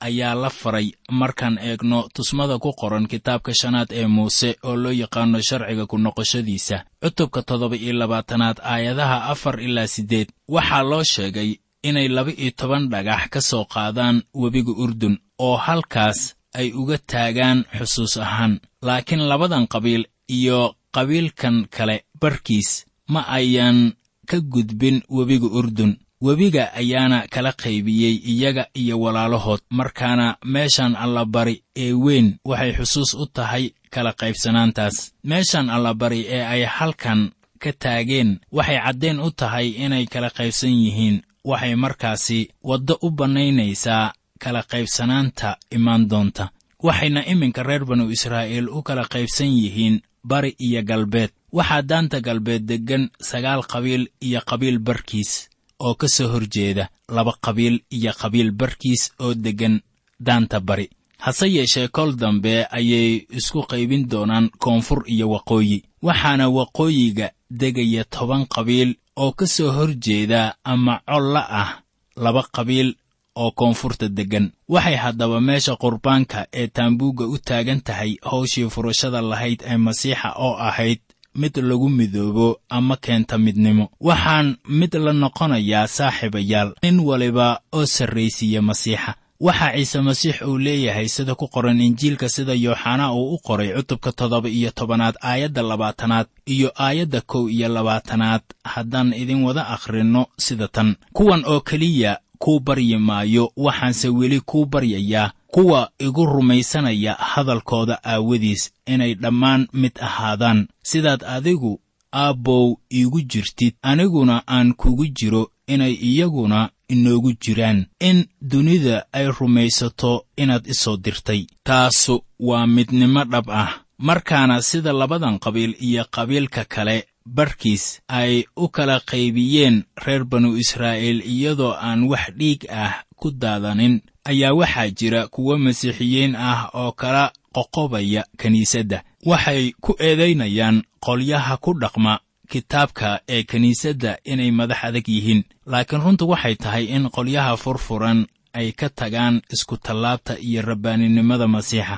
ayaa 0.00 0.34
la 0.34 0.50
faray. 0.50 0.92
Markaan 1.10 1.58
eegno 1.58 2.08
tusmada 2.14 2.58
ku 2.58 2.72
qoran 2.72 3.06
kitaabka 3.06 3.52
shanaad 3.60 3.88
ee 3.92 4.06
muuse 4.06 4.56
oo 4.62 4.76
loo 4.76 4.92
yaqaano 4.92 5.38
sharciga 5.48 5.86
ku 5.86 5.98
noqoshadiisa. 5.98 6.84
Cutubka 7.02 7.42
toddoba 7.42 7.76
iyo 7.76 7.92
labaatanaad 7.92 8.58
aayadaha 8.62 9.24
afar 9.32 9.60
ilaa 9.60 9.86
siddeed. 9.86 10.28
Waxaa 10.48 10.82
loo 10.82 11.04
sheegay 11.04 11.50
inay 11.82 12.08
laba-iyo 12.08 12.50
toban 12.56 12.88
dhagax 12.92 13.22
ka 13.30 13.40
soo 13.40 13.64
qaadaan 13.64 14.22
webiga 14.34 14.72
urdun 14.72 15.18
oo 15.38 15.56
halkaas 15.56 16.34
ay 16.54 16.72
uga 16.72 16.98
taagaan 16.98 17.64
xusuus 17.78 18.16
ahaan. 18.16 18.60
Laakiin 18.82 19.28
labadan 19.28 19.66
qabiil 19.68 20.04
iyo 20.28 20.74
qabiilkan 20.94 21.66
kale 21.70 22.04
barkiis 22.20 22.86
ma 23.12 23.20
ayaan 23.38 23.92
ka 24.30 24.40
gudbin 24.40 25.02
webiga 25.16 25.46
urdun 25.58 25.92
webiga 26.20 26.72
ayaana 26.74 27.26
kala 27.28 27.52
qaybiyey 27.52 28.14
iyaga 28.24 28.66
iyo 28.74 29.00
walaalahood 29.00 29.60
markaana 29.70 30.36
meeshan 30.44 30.96
allabari 30.96 31.62
ee 31.76 31.92
weyn 31.92 32.38
waxay 32.44 32.72
xusuus 32.72 33.14
u 33.14 33.26
tahay 33.26 33.70
kala 33.90 34.12
qaybsanaantaas. 34.12 35.12
Meeshan 35.24 35.70
allabari 35.70 36.24
ee 36.28 36.42
ay 36.44 36.64
halkan 36.64 37.30
ka 37.58 37.72
taageen 37.72 38.40
waxay 38.52 38.78
caddayn 38.84 39.20
u 39.20 39.30
tahay 39.30 39.68
inay 39.84 40.06
kala 40.06 40.30
qaybsan 40.30 40.72
yihiin 40.84 41.22
waxay 41.44 41.74
markaasi 41.76 42.48
waddo 42.62 42.98
u 43.02 43.10
bannaynaysaa 43.10 44.12
kala 44.38 44.62
qaybsanaanta 44.62 45.56
imaan 45.70 46.08
doonta. 46.08 46.48
Waxayna 46.82 47.26
iminka 47.26 47.62
reer 47.62 47.84
banu 47.84 48.10
israa'iil 48.10 48.68
u 48.68 48.82
kala 48.82 49.04
qaybsan 49.04 49.52
yihiin 49.52 50.00
bari 50.24 50.56
iyo 50.58 50.82
galbeed. 50.82 51.30
Waxaa 51.52 51.82
daanta 51.82 52.20
galbeed 52.20 52.62
deggan 52.68 53.10
sagaal 53.20 53.62
qabiil 53.72 54.08
iyo 54.20 54.40
qabiil 54.40 54.78
barkiis 54.78 55.48
oo 55.80 55.94
ka 55.94 56.08
soo 56.08 56.28
hor 56.28 56.44
jeeda 56.54 56.88
laba 57.08 57.32
qabiil 57.44 57.80
iyo 57.90 58.12
qabiil 58.20 58.50
barkiis 58.50 59.12
oo 59.20 59.34
deggan 59.34 59.80
daanta 60.20 60.60
bari. 60.60 60.90
Hase 61.18 61.46
yeeshee 61.48 61.88
kol 61.88 62.14
dambe 62.16 62.66
ayay 62.70 63.26
isku 63.30 63.62
qaybin 63.70 64.08
doonaan 64.10 64.50
koonfur 64.58 65.02
iyo 65.06 65.30
waqooyi. 65.30 65.82
Waxaana 66.02 66.48
waqooyiga 66.48 67.30
degaya 67.50 68.04
toban 68.04 68.46
qabiil 68.46 68.94
oo 69.16 69.32
ka 69.32 69.46
soo 69.46 69.70
hor 69.72 69.90
jeeda 70.04 70.54
ama 70.64 71.00
colla 71.08 71.42
ah 71.62 71.70
laba 72.16 72.42
qabiil 72.52 72.94
oo 73.36 73.50
koonfurta 73.50 74.08
deggan. 74.08 74.52
Waxay 74.68 74.96
haddaba 74.96 75.40
meesha 75.40 75.76
qurbaanka 75.76 76.46
ee 76.52 76.66
taambuugga 76.68 77.24
u 77.26 77.38
taagan 77.38 77.80
tahay 77.80 78.16
hawshii 78.22 78.70
furashada 78.70 79.20
lahayd 79.22 79.62
ee 79.66 79.76
masiixa 79.76 80.32
oo 80.36 80.56
ahayd 80.68 81.00
mid 81.36 81.56
lagu 81.56 81.88
midoobo 81.88 82.58
ama 82.68 82.96
keenta 82.96 83.38
midnimo. 83.38 83.88
Waxaan 84.00 84.56
mid 84.68 84.94
la 84.94 85.12
noqonayaa 85.12 85.86
saaxiibayaal 85.86 86.70
nin 86.82 87.00
waliba 87.00 87.60
oo 87.72 87.86
sarraysiiya 87.86 88.62
masiixa. 88.62 89.14
Waxaa 89.40 89.72
ciise 89.76 90.00
masiix 90.00 90.36
uu 90.42 90.58
leeyahay 90.58 91.08
sida 91.08 91.34
ku 91.34 91.46
qoran 91.48 91.80
injiilka 91.80 92.28
sida 92.28 92.54
yooxanaa 92.54 93.12
uu 93.12 93.34
u 93.34 93.38
qoray 93.46 93.68
cutubka 93.76 94.12
toddoba 94.12 94.48
iyo 94.48 94.70
tobanaad 94.70 95.14
aayadda 95.22 95.62
labaatanaad 95.62 96.26
iyo 96.46 96.72
aayadda 96.78 97.20
kow 97.20 97.48
iyo 97.50 97.68
labaatanaad. 97.68 98.42
Haddaan 98.64 99.12
idin 99.12 99.44
wada 99.44 99.68
akhrinno 99.68 100.26
sida 100.38 100.68
tan. 100.68 100.96
Kuwan 101.12 101.42
oo 101.46 101.60
keliya 101.60 102.18
kuu 102.38 102.60
baryi 102.60 102.96
maayo 102.98 103.52
waxaanse 103.56 104.08
weli 104.08 104.40
kuu 104.40 104.64
baryayaa 104.66 105.32
kuwa 105.56 105.90
igu 105.98 106.26
rumaysanaya 106.26 107.12
hadalkooda 107.14 108.04
aawadiis 108.04 108.72
inay 108.86 109.14
dhammaan 109.14 109.68
mid 109.72 109.92
ahaadaan. 110.00 110.68
Sidaad 110.82 111.24
adigu 111.24 111.80
aabbow 112.12 112.76
iigu 112.92 113.20
jirtid 113.20 113.74
aniguna 113.82 114.42
aan 114.48 114.74
kugu 114.74 115.06
jiro 115.06 115.50
inay 115.66 115.92
iyaguna 116.08 116.70
inoogu 116.88 117.32
jiraan. 117.40 117.86
In 118.00 118.26
dunida 118.40 119.06
ay 119.12 119.26
rumaysato 119.38 120.26
inaad 120.36 120.66
isoo 120.66 120.96
dirtay. 120.96 121.46
Taasu 121.64 122.24
waa 122.38 122.66
midnimo 122.66 123.24
dhab 123.24 123.50
ah. 123.50 123.72
Markaana 123.98 124.62
sida 124.62 124.92
labadan 124.92 125.38
qabiil 125.38 125.74
iyo 125.80 126.04
qabiilka 126.10 126.64
kale 126.64 127.04
barkiis 127.26 128.00
ay 128.08 128.44
u 128.56 128.68
kala 128.68 129.00
qaybiyeen 129.00 129.84
reer 130.04 130.24
banu 130.24 130.56
israa'iil 130.56 131.20
iyadoo 131.24 131.72
aan 131.72 132.04
wax 132.10 132.30
dhiig 132.38 132.60
ah 132.70 132.92
ku 133.16 133.30
daadanin 133.30 134.00
ayaa 134.30 134.52
waxaa 134.60 134.90
jira 134.98 135.20
kuwo 135.34 135.58
masiixiyiin 135.58 136.34
ah 136.36 136.70
oo 136.74 136.92
kala 136.92 137.32
qoqobaya 137.56 138.22
kiniisadda. 138.40 138.98
Waxay 139.30 139.72
ku 139.84 139.96
eedaynayaan 139.98 140.82
qolyaha 141.06 141.56
ku 141.64 141.70
dhaqma 141.82 142.14
kitaabka 142.50 143.20
ee 143.28 143.42
kiniisadda 143.42 144.18
inay 144.24 144.50
madax 144.50 144.78
adag 144.88 145.08
yihiin. 145.08 145.42
Laakiin 145.66 146.02
runtu 146.04 146.24
waxay 146.28 146.54
tahay 146.56 146.84
in 146.96 147.04
qolyaha 147.16 147.56
furfuran 147.56 148.26
ay 148.52 148.72
ka 148.72 148.88
tagaan 148.88 149.42
iskutallaabta 149.54 150.38
iyo 150.48 150.62
rabbaaninimada 150.62 151.46
masiixa. 151.48 151.96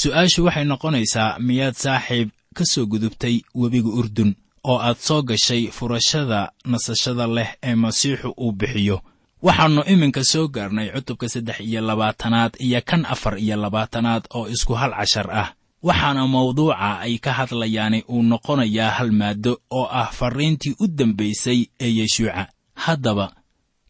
Su'aashu 0.00 0.40
waxay 0.46 0.64
noqonaysaa 0.64 1.38
miyaad 1.38 1.74
saaxiib 1.84 2.28
ka 2.56 2.64
soo 2.72 2.86
gudubtay 2.86 3.36
webiga 3.54 3.88
urdun 4.00 4.34
oo 4.64 4.78
aad 4.78 4.96
soo 5.06 5.22
gashay 5.22 5.62
furashada 5.76 6.52
nasashada 6.64 7.26
leh 7.26 7.50
ee 7.62 7.74
masiixu 7.74 8.28
uu 8.36 8.52
bixiyo 8.52 9.00
waxaannu 9.42 9.82
iminka 9.92 10.22
soo 10.24 10.48
gaarnay 10.48 10.88
cutubka 10.94 11.28
saddex 11.28 11.60
iyo 11.60 11.80
labaatanaad 11.80 12.52
iyo 12.58 12.80
kan 12.84 13.06
afar 13.06 13.38
iyo 13.38 13.56
labaatanaad 13.56 14.24
oo 14.34 14.48
isku 14.48 14.74
hal 14.74 14.92
cashar 14.98 15.30
ah. 15.30 15.48
Waxaana 15.82 16.26
mawduuca 16.26 16.98
ay 17.06 17.18
ka 17.18 17.32
hadlayaani 17.38 18.02
uu 18.10 18.22
noqonayaa 18.22 18.90
hal 18.98 19.10
maaddo 19.12 19.52
oo 19.70 19.86
ah 20.00 20.10
farriintii 20.18 20.74
u 20.82 20.86
dambaysay 20.98 21.60
ee 21.80 21.90
yeshuuca 21.98 22.46
haddaba 22.74 23.26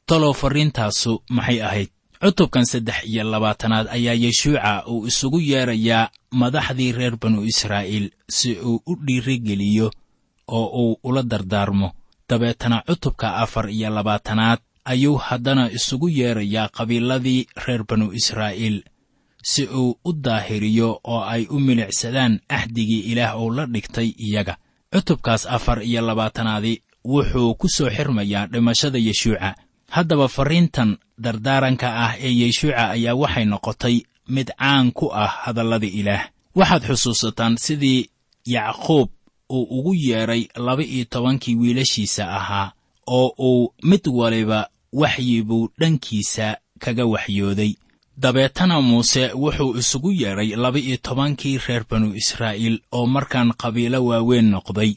talow 0.06 0.32
farriintaasu 0.34 1.22
maxay 1.30 1.62
ahayd? 1.62 1.88
Cutubkan 2.20 2.64
saddex 2.66 2.98
iyo 3.08 3.24
labaatanaad 3.24 3.86
ayaa 3.96 4.14
yeshuuca 4.24 4.84
uu 4.92 5.06
isugu 5.06 5.40
yeedrayaa 5.40 6.10
madaxdii 6.40 6.92
reer 6.92 7.16
banu 7.16 7.40
israa'iil 7.44 8.10
si 8.28 8.50
uu 8.60 8.82
u 8.86 8.92
dhiirigeliyo 9.06 9.90
oo 10.48 10.66
uu 10.82 11.00
ula 11.02 11.22
dardaarmo. 11.22 11.92
Dabeetana 12.28 12.82
cutubka 12.86 13.36
afar 13.36 13.70
iyo 13.70 13.88
labaatanaad 13.90 14.60
ayuu 14.92 15.16
haddana 15.26 15.64
isugu 15.78 16.08
yeedrayaa 16.18 16.68
qabiiladii 16.76 17.40
reer 17.66 17.82
banu 17.88 18.06
israa'iil 18.18 18.78
si 19.50 19.62
uu 19.80 19.90
u 20.04 20.12
daahiriyo 20.24 20.88
oo 21.12 21.20
ay 21.34 21.42
u 21.50 21.56
milicsadaan 21.66 22.34
axdigii 22.58 23.02
ilaah 23.12 23.32
uu 23.42 23.50
la 23.56 23.64
dhigtay 23.74 24.08
iyaga. 24.26 24.54
Cutubkaas 24.92 25.42
afar 25.56 25.78
iyo 25.82 26.00
labaatanaadi 26.08 26.72
wuxuu 27.12 27.54
ku 27.60 27.66
soo 27.76 27.90
xirmayaa 27.96 28.46
dhimashada 28.52 28.98
yeshuuca. 28.98 29.54
Haddaba 29.94 30.26
farriintan 30.28 30.90
dardaaranka 31.24 31.88
ah 32.04 32.12
ee 32.26 32.32
yeshuuca 32.42 32.82
ayaa 32.96 33.14
waxay 33.22 33.44
noqotay 33.52 33.96
mid 34.34 34.48
caan 34.58 34.86
ku 34.98 35.06
ah 35.22 35.32
hadallada 35.44 35.86
ilaah. 36.00 36.24
Waxaad 36.58 36.82
xusuusataan 36.88 37.54
sidii 37.64 38.00
yacquub 38.54 39.08
uu 39.56 39.64
ugu 39.78 39.92
yeedhay 39.94 40.42
laba-iyo 40.66 41.04
tobankii 41.12 41.54
wiilashiisa 41.60 42.24
ahaa 42.38 42.72
oo 43.06 43.28
uu 43.48 43.72
mid 43.90 44.04
waliba 44.18 44.68
waxyi 44.92 45.42
buu 45.42 45.68
dhankiisa 45.80 46.56
kaga 46.78 47.04
waxyooday. 47.06 47.72
Dabeetana 48.16 48.80
muuse 48.80 49.30
wuxuu 49.34 49.76
isugu 49.78 50.10
yeedhay 50.12 50.56
laba-iyo 50.56 50.96
tobankii 50.96 51.58
reer 51.58 51.84
banu 51.90 52.14
israa'iil 52.14 52.80
oo 52.92 53.06
markaan 53.06 53.52
qabiilo 53.60 54.04
waaweyn 54.04 54.50
noqday. 54.50 54.92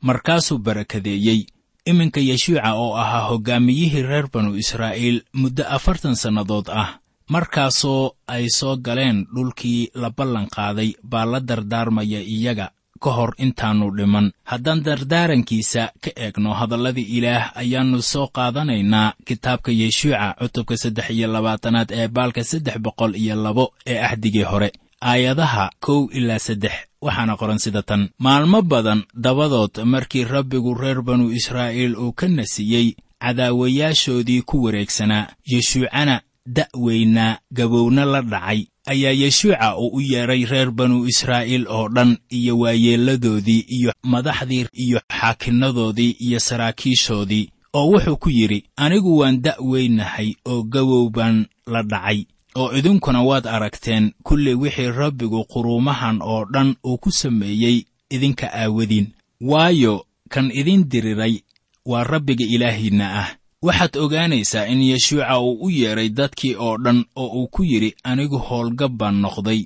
Markaasuu 0.00 0.58
barakadeeyey. 0.58 1.46
Iminka 1.86 2.20
yeshuuca 2.20 2.72
oo 2.74 2.96
ahaa 2.96 3.28
hoggaamiyihii 3.28 4.02
reer 4.02 4.26
banu 4.32 4.56
israa'iil 4.56 5.22
muddo 5.32 5.64
afartan 5.68 6.16
sannadood 6.16 6.68
ah 6.72 6.98
markaasoo 7.28 8.16
ay 8.26 8.48
soo 8.48 8.76
galeen 8.76 9.26
dhulkii 9.34 9.90
la 9.94 10.10
ballan 10.10 10.46
qaaday 10.48 10.90
baa 11.02 11.24
la 11.24 11.40
dardaarmaya 11.40 12.20
iyaga 12.20 12.70
ka 13.04 13.10
hor 13.16 13.32
intaannu 13.44 13.88
dhiman. 13.96 14.26
Haddaan 14.50 14.80
dardaarankiisa 14.86 15.82
ka 16.02 16.10
eegno 16.24 16.50
hadallada 16.60 17.00
ilaah 17.16 17.44
ayaannu 17.62 17.98
soo 18.12 18.26
qaadanaynaa 18.36 19.08
kitaabka 19.28 19.70
yeshuuca 19.80 20.34
cutubka 20.40 20.74
saddex 20.82 21.06
iyo 21.16 21.28
labaatanaad 21.34 21.88
ee 21.98 22.08
baalka 22.16 22.42
saddex 22.50 22.76
boqol 22.84 23.12
iyo 23.22 23.34
labo 23.44 23.64
ee 23.92 23.98
ahdigii 24.08 24.42
hore 24.52 24.68
aayadaha 25.10 25.64
kow 25.84 26.00
ilaa 26.18 26.38
saddex. 26.48 26.72
Waxaana 27.06 27.34
qoran 27.40 27.58
sida 27.64 27.82
tan. 27.88 28.02
Maalmo 28.18 28.62
badan 28.62 29.00
dabadood 29.24 29.74
markii 29.84 30.24
rabbigu 30.34 30.74
reer 30.82 31.00
banu 31.08 31.26
israa'iil 31.38 31.94
uu 32.04 32.12
ka 32.12 32.26
nasiyey 32.28 32.86
cadaawayaashoodii 33.22 34.42
ku 34.42 34.56
wareegsanaa. 34.64 35.26
Yeshuucana 35.52 36.20
da'weynaa 36.46 37.38
gabowna 37.52 38.04
la 38.04 38.22
dhacay 38.22 38.66
ayaa 38.86 39.12
yeshuuca 39.12 39.76
uu 39.78 39.90
u 39.96 40.00
yeedhay 40.00 40.44
reer 40.44 40.70
banu 40.70 41.06
israa'iil 41.06 41.66
oo 41.68 41.88
dhan 41.88 42.16
iyo 42.30 42.58
waayeelladoodii 42.58 43.64
iyo 43.68 43.92
madaxdii 44.02 44.66
iyo 44.72 45.00
xaakinnadoodii 45.20 46.16
iyo 46.18 46.40
saraakiishoodii 46.40 47.48
oo 47.74 47.86
wuxuu 47.90 48.16
ku 48.16 48.30
yidhi 48.30 48.64
anigu 48.76 49.18
waan 49.18 49.42
da'weynahay 49.42 50.34
oo 50.44 50.62
gabow 50.62 51.10
baan 51.10 51.46
la 51.66 51.82
dhacay 51.82 52.24
oo 52.56 52.72
idinkuna 52.78 53.22
waad 53.22 53.46
aragteen 53.46 54.12
kulli 54.22 54.54
wixii 54.54 54.90
rabbigu 54.90 55.44
quruumahan 55.44 56.18
oo 56.22 56.44
dhan 56.52 56.76
uu 56.86 56.98
ku 56.98 57.10
sameeyey 57.12 57.84
idinka 58.10 58.46
aawadiin. 58.52 59.06
Waayo 59.40 60.06
kan 60.28 60.50
idin 60.54 60.88
diriray 60.88 61.42
waa 61.86 62.04
rabbiga 62.04 62.44
ilaahiinna 62.54 63.06
ah 63.22 63.28
waxaad 63.66 63.94
ogaanaysaa 64.04 64.66
in 64.72 64.80
yeshuuca 64.90 65.38
uu 65.40 65.58
u 65.66 65.70
yeedhay 65.80 66.08
dadkii 66.18 66.54
oo 66.66 66.76
dhan 66.84 66.98
oo 67.22 67.28
uu 67.38 67.48
ku 67.54 67.62
yidhi 67.70 67.90
anigu 68.10 68.38
howlgab 68.48 68.92
baan 69.00 69.16
noqday 69.24 69.60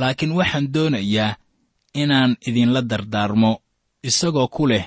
laakiin 0.00 0.32
waxaan 0.38 0.66
doonayaa 0.74 1.36
inaan 2.02 2.32
idinla 2.48 2.80
dardaarmo 2.90 3.52
isagoo 4.08 4.48
ku 4.56 4.64
leh 4.70 4.84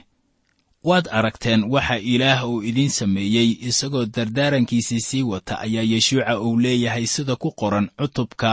waad 0.90 1.06
aragteen 1.18 1.62
waxa 1.74 1.96
ilaah 2.14 2.40
uu 2.50 2.62
idiin 2.70 2.90
sameeyey 3.00 3.50
isagoo 3.70 4.06
dardaarankiisii 4.16 5.02
sii 5.08 5.24
wata 5.32 5.54
ayaa 5.66 5.84
yeshuuca 5.94 6.40
uu 6.46 6.60
leeyahay 6.64 7.06
sida 7.14 7.36
ku 7.36 7.50
qoran 7.60 7.88
cutubka 8.00 8.52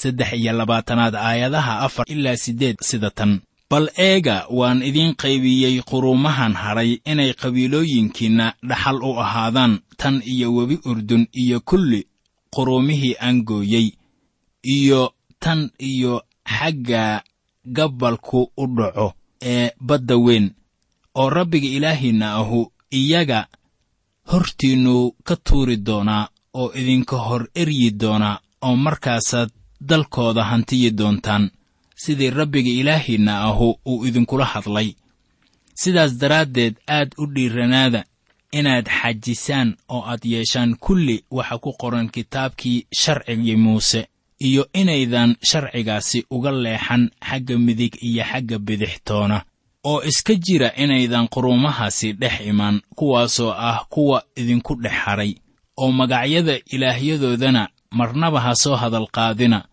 saddex 0.00 0.30
iyo 0.32 0.52
labaatanaad 0.52 1.14
aayadaha 1.14 1.72
afar 1.86 2.06
ilaa 2.14 2.36
siddeed 2.44 2.76
sida 2.88 3.10
tan 3.10 3.32
bal 3.74 3.86
eega 4.06 4.36
waan 4.58 4.82
idiin 4.88 5.14
qaybiyey 5.22 5.76
quruumahan 5.90 6.54
hadhay 6.62 6.90
inay 7.12 7.30
qabiilooyinkiinna 7.42 8.46
dhaxal 8.68 8.98
u 9.08 9.10
ahaadaan 9.24 9.72
tan 10.00 10.16
iyo 10.32 10.48
webi 10.56 10.76
urdun 10.90 11.24
iyo 11.42 11.58
kulli 11.70 12.00
quruumihii 12.54 13.14
aan 13.26 13.42
gooyey 13.48 13.86
iyo 14.74 15.02
tan 15.42 15.60
iyo 15.90 16.14
xagga 16.56 17.22
gabbalku 17.76 18.40
u 18.62 18.66
dhaco 18.76 19.06
ee 19.52 19.70
badda 19.88 20.16
weyn 20.26 20.46
oo 21.20 21.30
rabbiga 21.30 21.68
ilaahiinna 21.76 22.26
ahu 22.40 22.60
iyaga 23.00 23.40
hortiinnu 24.30 25.12
ka 25.26 25.36
tuuri 25.36 25.76
doonaa 25.86 26.28
oo 26.60 26.68
idinka 26.80 27.16
hor 27.26 27.42
eryi 27.54 27.90
doonaa 28.00 28.40
oo 28.66 28.76
markaasaad 28.76 29.50
dalkooda 29.88 30.44
hantiyi 30.50 30.90
doontaan 30.98 31.44
sidii 31.94 32.30
rabbiga 32.30 32.70
ilaahiinna 32.70 33.40
ahu 33.40 33.78
uu 33.86 34.06
idinkula 34.06 34.44
hadlay. 34.44 34.94
Sidaas 35.74 36.18
daraaddeed 36.18 36.74
aad 36.88 37.14
u 37.18 37.26
dhiiranaada 37.26 38.04
inaad 38.52 38.86
xajisaan 38.88 39.76
oo 39.88 40.02
aad 40.06 40.24
yeeshaan 40.24 40.76
kulli 40.76 41.24
waxa 41.30 41.58
ku 41.58 41.72
qoran 41.72 42.08
kitaabkii 42.08 42.86
sharcigii 43.00 43.56
muuse 43.56 44.06
iyo 44.38 44.68
inaydan 44.72 45.36
sharcigaasi 45.42 46.26
uga 46.30 46.50
leexan 46.50 47.10
xagga 47.28 47.58
midig 47.58 47.94
iyo 48.02 48.24
xagga 48.24 48.58
bidixtoona 48.58 49.42
oo 49.84 50.02
iska 50.02 50.34
jira 50.34 50.68
inaydan 50.76 51.28
quruumahaasi 51.28 52.12
dhex 52.12 52.40
imaan 52.50 52.80
kuwaasoo 52.94 53.52
ah 53.52 53.84
kuwa 53.88 54.22
idinku 54.36 54.74
dhex 54.82 54.92
hadhay 54.92 55.34
oo 55.76 55.92
magacyada 55.92 56.58
ilaahyadoodana 56.66 57.68
marnaba 57.90 58.40
ha 58.40 58.54
soo 58.54 58.76
hadalqaadina 58.76 59.64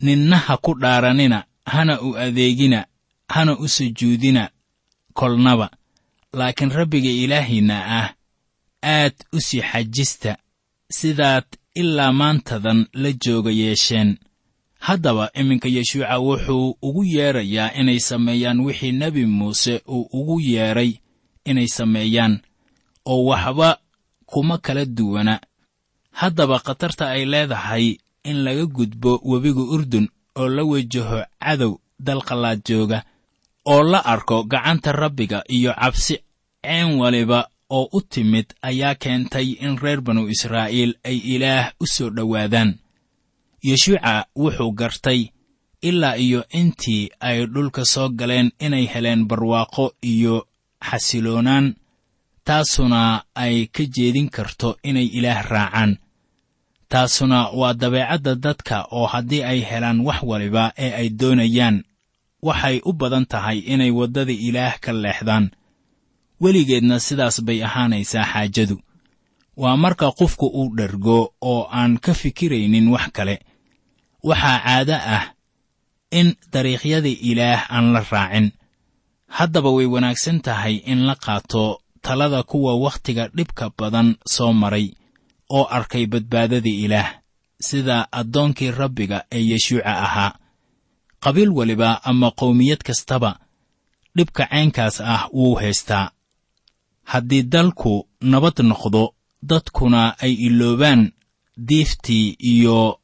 ninna 0.00 0.36
ha 0.36 0.56
ku 0.56 0.74
dhaaranina 0.74 1.44
hana 1.66 2.00
u 2.00 2.16
adeegina 2.16 2.86
hana 3.28 3.58
u 3.58 3.68
sujuudina 3.68 4.50
kolnaba. 5.12 5.70
Laakiin 6.32 6.70
rabbiga 6.70 7.10
ilaahiinna 7.10 7.76
ah 8.00 8.08
aad 8.82 9.14
u 9.32 9.40
sii 9.40 9.62
xajista 9.62 10.36
sidaad 10.92 11.44
ilaa 11.74 12.12
maantadan 12.12 12.86
la 12.92 13.12
jooga 13.12 13.50
yeesheen. 13.50 14.18
Haddaba 14.78 15.30
iminka 15.34 15.68
yeshuuca 15.68 16.18
wuxuu 16.18 16.76
ugu 16.82 17.04
yeedrayaa 17.04 17.72
inay 17.80 17.98
sameeyaan 18.00 18.60
wixii 18.60 18.92
nebi 18.92 19.26
muuse 19.26 19.82
uu 19.88 20.08
ugu 20.12 20.40
yeedhay 20.40 20.92
inay 21.44 21.68
sameeyaan 21.68 22.40
oo 23.04 23.24
waxba 23.24 23.78
kuma 24.26 24.58
kala 24.58 24.84
duwana. 24.84 25.40
Haddaba 26.10 26.58
khatarta 26.58 27.10
ay 27.10 27.24
leedahay 27.24 27.96
in 28.24 28.36
laga 28.44 28.66
gudbo 28.66 29.20
webiga 29.24 29.60
urdun 29.74 30.08
oo 30.36 30.48
la 30.48 30.62
wajaho 30.64 31.20
cadow 31.42 31.72
dalqallaad 32.06 32.60
jooga 32.68 32.98
oo 33.72 33.82
la 33.82 33.98
arko 34.04 34.44
gacanta 34.44 34.92
rabbiga 34.92 35.42
iyo 35.48 35.72
cabsi 35.80 36.14
ceen 36.64 36.98
waliba 37.00 37.48
oo 37.70 37.88
u 37.92 38.00
timid 38.00 38.46
ayaa 38.62 38.94
keentay 38.94 39.48
in 39.64 39.78
reer 39.82 40.00
banu 40.00 40.28
israa'iil 40.34 40.92
ay 41.04 41.16
ilaah 41.34 41.72
u 41.80 41.86
soo 41.86 42.10
dhowaadaan. 42.16 42.70
Yeshuuca 43.68 44.26
wuxuu 44.36 44.72
gartay 44.72 45.20
ilaa 45.82 46.14
iyo 46.16 46.44
intii 46.60 47.10
ay 47.20 47.46
dhulka 47.46 47.84
soo 47.84 48.08
galeen 48.08 48.50
inay 48.60 48.86
heleen 48.92 49.26
barwaaqo 49.28 49.84
iyo 50.02 50.46
xasiloonaan 50.88 51.74
taasuna 52.46 53.24
ay 53.34 53.66
ka 53.74 53.82
jeedin 53.94 54.28
karto 54.30 54.76
inay 54.88 55.06
ilaah 55.18 55.42
raacaan 55.52 55.98
taasuna 56.88 57.38
waa 57.60 57.74
dabeecadda 57.74 58.34
dadka 58.34 58.76
oo 58.96 59.06
haddii 59.06 59.42
ay 59.42 59.60
helaan 59.70 60.00
wax 60.06 60.22
waliba 60.30 60.72
ee 60.84 60.92
ay 61.00 61.08
doonayaan 61.20 61.76
waxay 62.42 62.76
u 62.84 62.92
badan 62.92 63.26
tahay 63.32 63.58
inay 63.72 63.90
waddada 63.90 64.32
ilaah 64.32 64.74
ka 64.84 64.92
leexdaan. 64.92 65.50
Weligeedna 66.40 66.96
sidaas 67.06 67.36
bay 67.46 67.58
ahaanaysaa 67.64 68.24
xaajadu. 68.32 68.76
Waa 69.56 69.76
marka 69.76 70.06
qofku 70.18 70.46
uu 70.46 70.76
dhergo 70.76 71.18
oo 71.50 71.68
aan 71.78 71.98
ka 72.04 72.12
fikiraynin 72.14 72.88
wax 72.94 73.06
kale. 73.16 73.36
Waxaa 74.28 74.58
caado 74.64 74.94
ah 75.16 75.24
in 76.18 76.28
dariiqyada 76.52 77.08
ilaah 77.30 77.60
aan 77.74 77.86
la 77.94 78.00
raacin. 78.12 78.46
Haddaba 79.36 79.70
way 79.76 79.86
wanaagsan 79.94 80.38
tahay 80.46 80.74
in 80.92 81.00
la 81.08 81.14
qaato 81.24 81.80
talada 82.02 82.42
kuwa 82.42 82.72
wakhtiga 82.84 83.28
dhibka 83.36 83.70
badan 83.78 84.08
soo 84.34 84.52
maray 84.52 84.86
oo 85.50 85.64
arkay 85.70 86.06
badbaadada 86.06 86.68
ilaah 86.70 87.08
sida 87.60 88.08
addoonkii 88.12 88.70
rabbiga 88.70 89.24
ee 89.32 89.40
yeshuuca 89.50 89.92
ahaa. 90.06 90.32
Qabiil 91.20 91.50
waliba 91.50 92.00
ama 92.04 92.30
qowmiyad 92.30 92.78
kastaba 92.84 93.38
dhibka 94.16 94.46
caynkaas 94.46 95.00
ah 95.00 95.28
wuu 95.32 95.54
haystaa. 95.54 96.10
Haddii 97.04 97.42
dalku 97.42 98.08
nabad 98.20 98.56
noqdo 98.62 99.14
dadkuna 99.42 100.18
ay 100.18 100.32
iloobaan 100.32 101.12
diiftii 101.68 102.36
iyo 102.52 103.00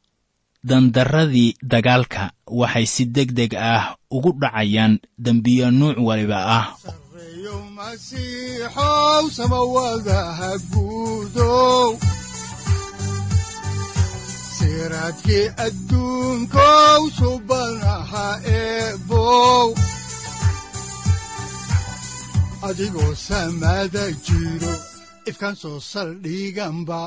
dandarradii 0.63 1.55
dagaalka 1.63 2.31
waxay 2.47 2.85
si 2.85 3.05
deg 3.05 3.31
deg 3.31 3.51
ah 3.55 3.95
ugu 4.11 4.31
dhacayaan 4.41 4.99
dembiyo 5.17 5.71
nuuc 5.71 5.97
waliba 6.07 6.39
ah 6.57 6.65
siraadkii 14.67 15.45
adduunkow 15.65 17.01
subanaha 17.19 18.27
eebow 18.59 19.67
adigoo 22.67 23.13
samada 23.27 24.03
jiro 24.25 24.73
ifkan 25.29 25.55
soo 25.61 25.79
saldhiganba 25.91 27.01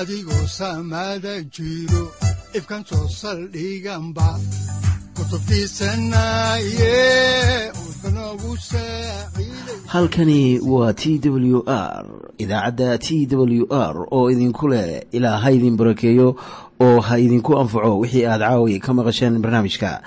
adigoo 0.00 0.46
samada 0.58 1.34
jiro 1.56 2.04
ifkan 2.58 2.82
soo 2.90 3.06
saldhiganba 3.20 4.28
kutubtiisanaye 5.16 6.96
udbanogu 7.84 8.52
saaciiday 8.70 9.71
halkani 9.92 10.58
waa 10.60 10.92
t 10.92 11.20
w 11.24 11.62
r 11.66 12.06
idaacadda 12.38 12.98
t 12.98 13.26
w 13.30 13.66
r 13.70 14.06
oo 14.10 14.30
idinku 14.30 14.68
leh 14.68 15.02
ilaa 15.12 15.36
ha 15.36 15.50
idin 15.52 15.76
barakeeyo 15.76 16.36
oo 16.80 17.00
ha 17.00 17.18
idinku 17.18 17.58
anfaco 17.58 17.98
wixii 17.98 18.24
aad 18.26 18.40
caawi 18.40 18.78
ka 18.80 18.94
maqasheen 18.94 19.38
barnaamijka. 19.42 20.00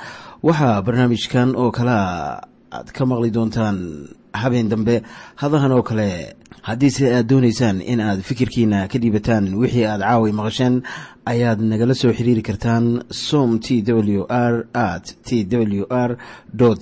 Waxaa 0.44 0.82
barnaamijkan 0.82 1.54
oo 1.56 1.72
kalea 1.72 2.42
aad 2.72 2.92
ka 2.92 3.06
maqli 3.06 3.30
doontaan 3.30 4.10
habeen 4.34 4.70
dambe 4.70 5.04
hadahan 5.36 5.72
oo 5.72 5.84
kale 5.84 6.34
haddiise 6.62 7.14
aad 7.16 7.28
doonaysaan 7.30 7.82
in 7.82 8.02
aad 8.02 8.22
fikirkiina 8.26 8.88
ka 8.88 8.98
dhiibataan 9.00 9.54
wixii 9.54 9.86
aad 9.86 10.02
caawi 10.02 10.32
maqasheen 10.32 10.82
ayaad 11.26 11.60
nagala 11.62 11.94
soo 11.96 12.14
xiriiri 12.18 12.42
kartaan 12.42 13.04
som 13.12 13.60
t 13.60 13.82
w 13.82 14.26
r 14.30 14.68
at 14.74 15.06
t 15.26 15.44
w 15.50 15.86
r 15.90 16.18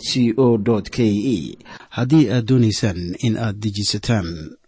c 0.09 0.33
o 0.37 0.57
k 0.95 0.97
e. 1.37 1.57
Haddii 1.89 2.29
aad 2.29 2.45
doonaysaan 2.45 3.15
in 3.27 3.37
aad 3.37 3.55
dejisataan 3.63 4.27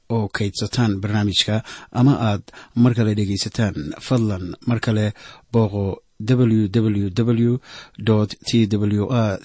oo 0.09 0.27
kaydsataan 0.27 1.01
barnaamijka 1.01 1.63
ama 1.91 2.13
aad 2.29 2.43
mar 2.75 2.93
kale 2.95 3.15
dhegaysataan 3.15 3.75
fadlan 4.07 4.55
mar 4.67 4.79
kale 4.79 5.13
booqo 5.53 5.85
www 6.29 7.07
t 7.09 8.67
w 8.77 9.07
r 9.09 9.35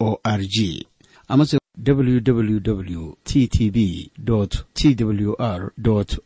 o 0.00 0.10
r 0.24 0.42
g 0.54 0.86
www 1.78 3.12
t 3.24 3.48
t 3.48 3.70
b 3.70 4.10
t 4.74 4.94
w 5.04 5.34
r 5.38 5.72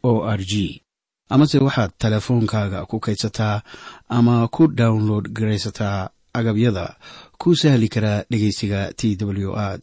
o 0.03 0.15
r 0.25 0.41
g 0.45 0.83
amase 1.33 1.59
waxaad 1.67 1.91
teleefoonkaaga 2.03 2.87
ku 2.91 2.97
kaydsataa 3.05 3.57
ama 4.17 4.49
ku 4.55 4.63
download 4.81 5.25
garaysataa 5.37 6.11
agabyada. 6.39 6.87
Ku 7.41 7.57
sahli 7.61 7.89
karaa 7.89 8.25
dhegeysiga 8.31 8.81
t 8.99 9.17
w 9.21 9.53
r 9.55 9.79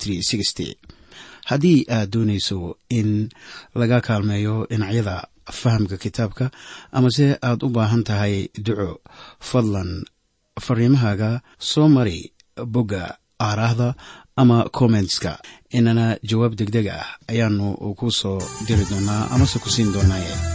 haddii 1.49 1.85
aad 1.95 2.09
doonayso 2.13 2.57
in 2.89 3.29
laga 3.79 4.01
kaalmeeyo 4.01 4.55
dhinacyada 4.69 5.15
fahamka 5.59 5.97
kitaabka 6.03 6.45
amase 6.91 7.37
aad 7.47 7.59
u 7.65 7.69
baahan 7.75 8.03
tahay 8.03 8.35
duco 8.65 8.89
fadlan 9.49 9.91
fariimahaaga 10.65 11.29
soo 11.69 11.87
mari 11.95 12.19
bogga 12.73 13.03
aaraahda 13.47 13.89
ama 14.41 14.57
kommentska 14.77 15.31
inana 15.77 16.05
jawaab 16.29 16.53
deg 16.59 16.69
deg 16.75 16.87
ah 16.97 17.07
ayaanu 17.31 17.67
ku 17.99 18.07
soo 18.19 18.39
diri 18.67 18.85
doonaa 18.91 19.29
amase 19.33 19.57
ku 19.63 19.69
siin 19.69 19.93
doonaaye 19.93 20.54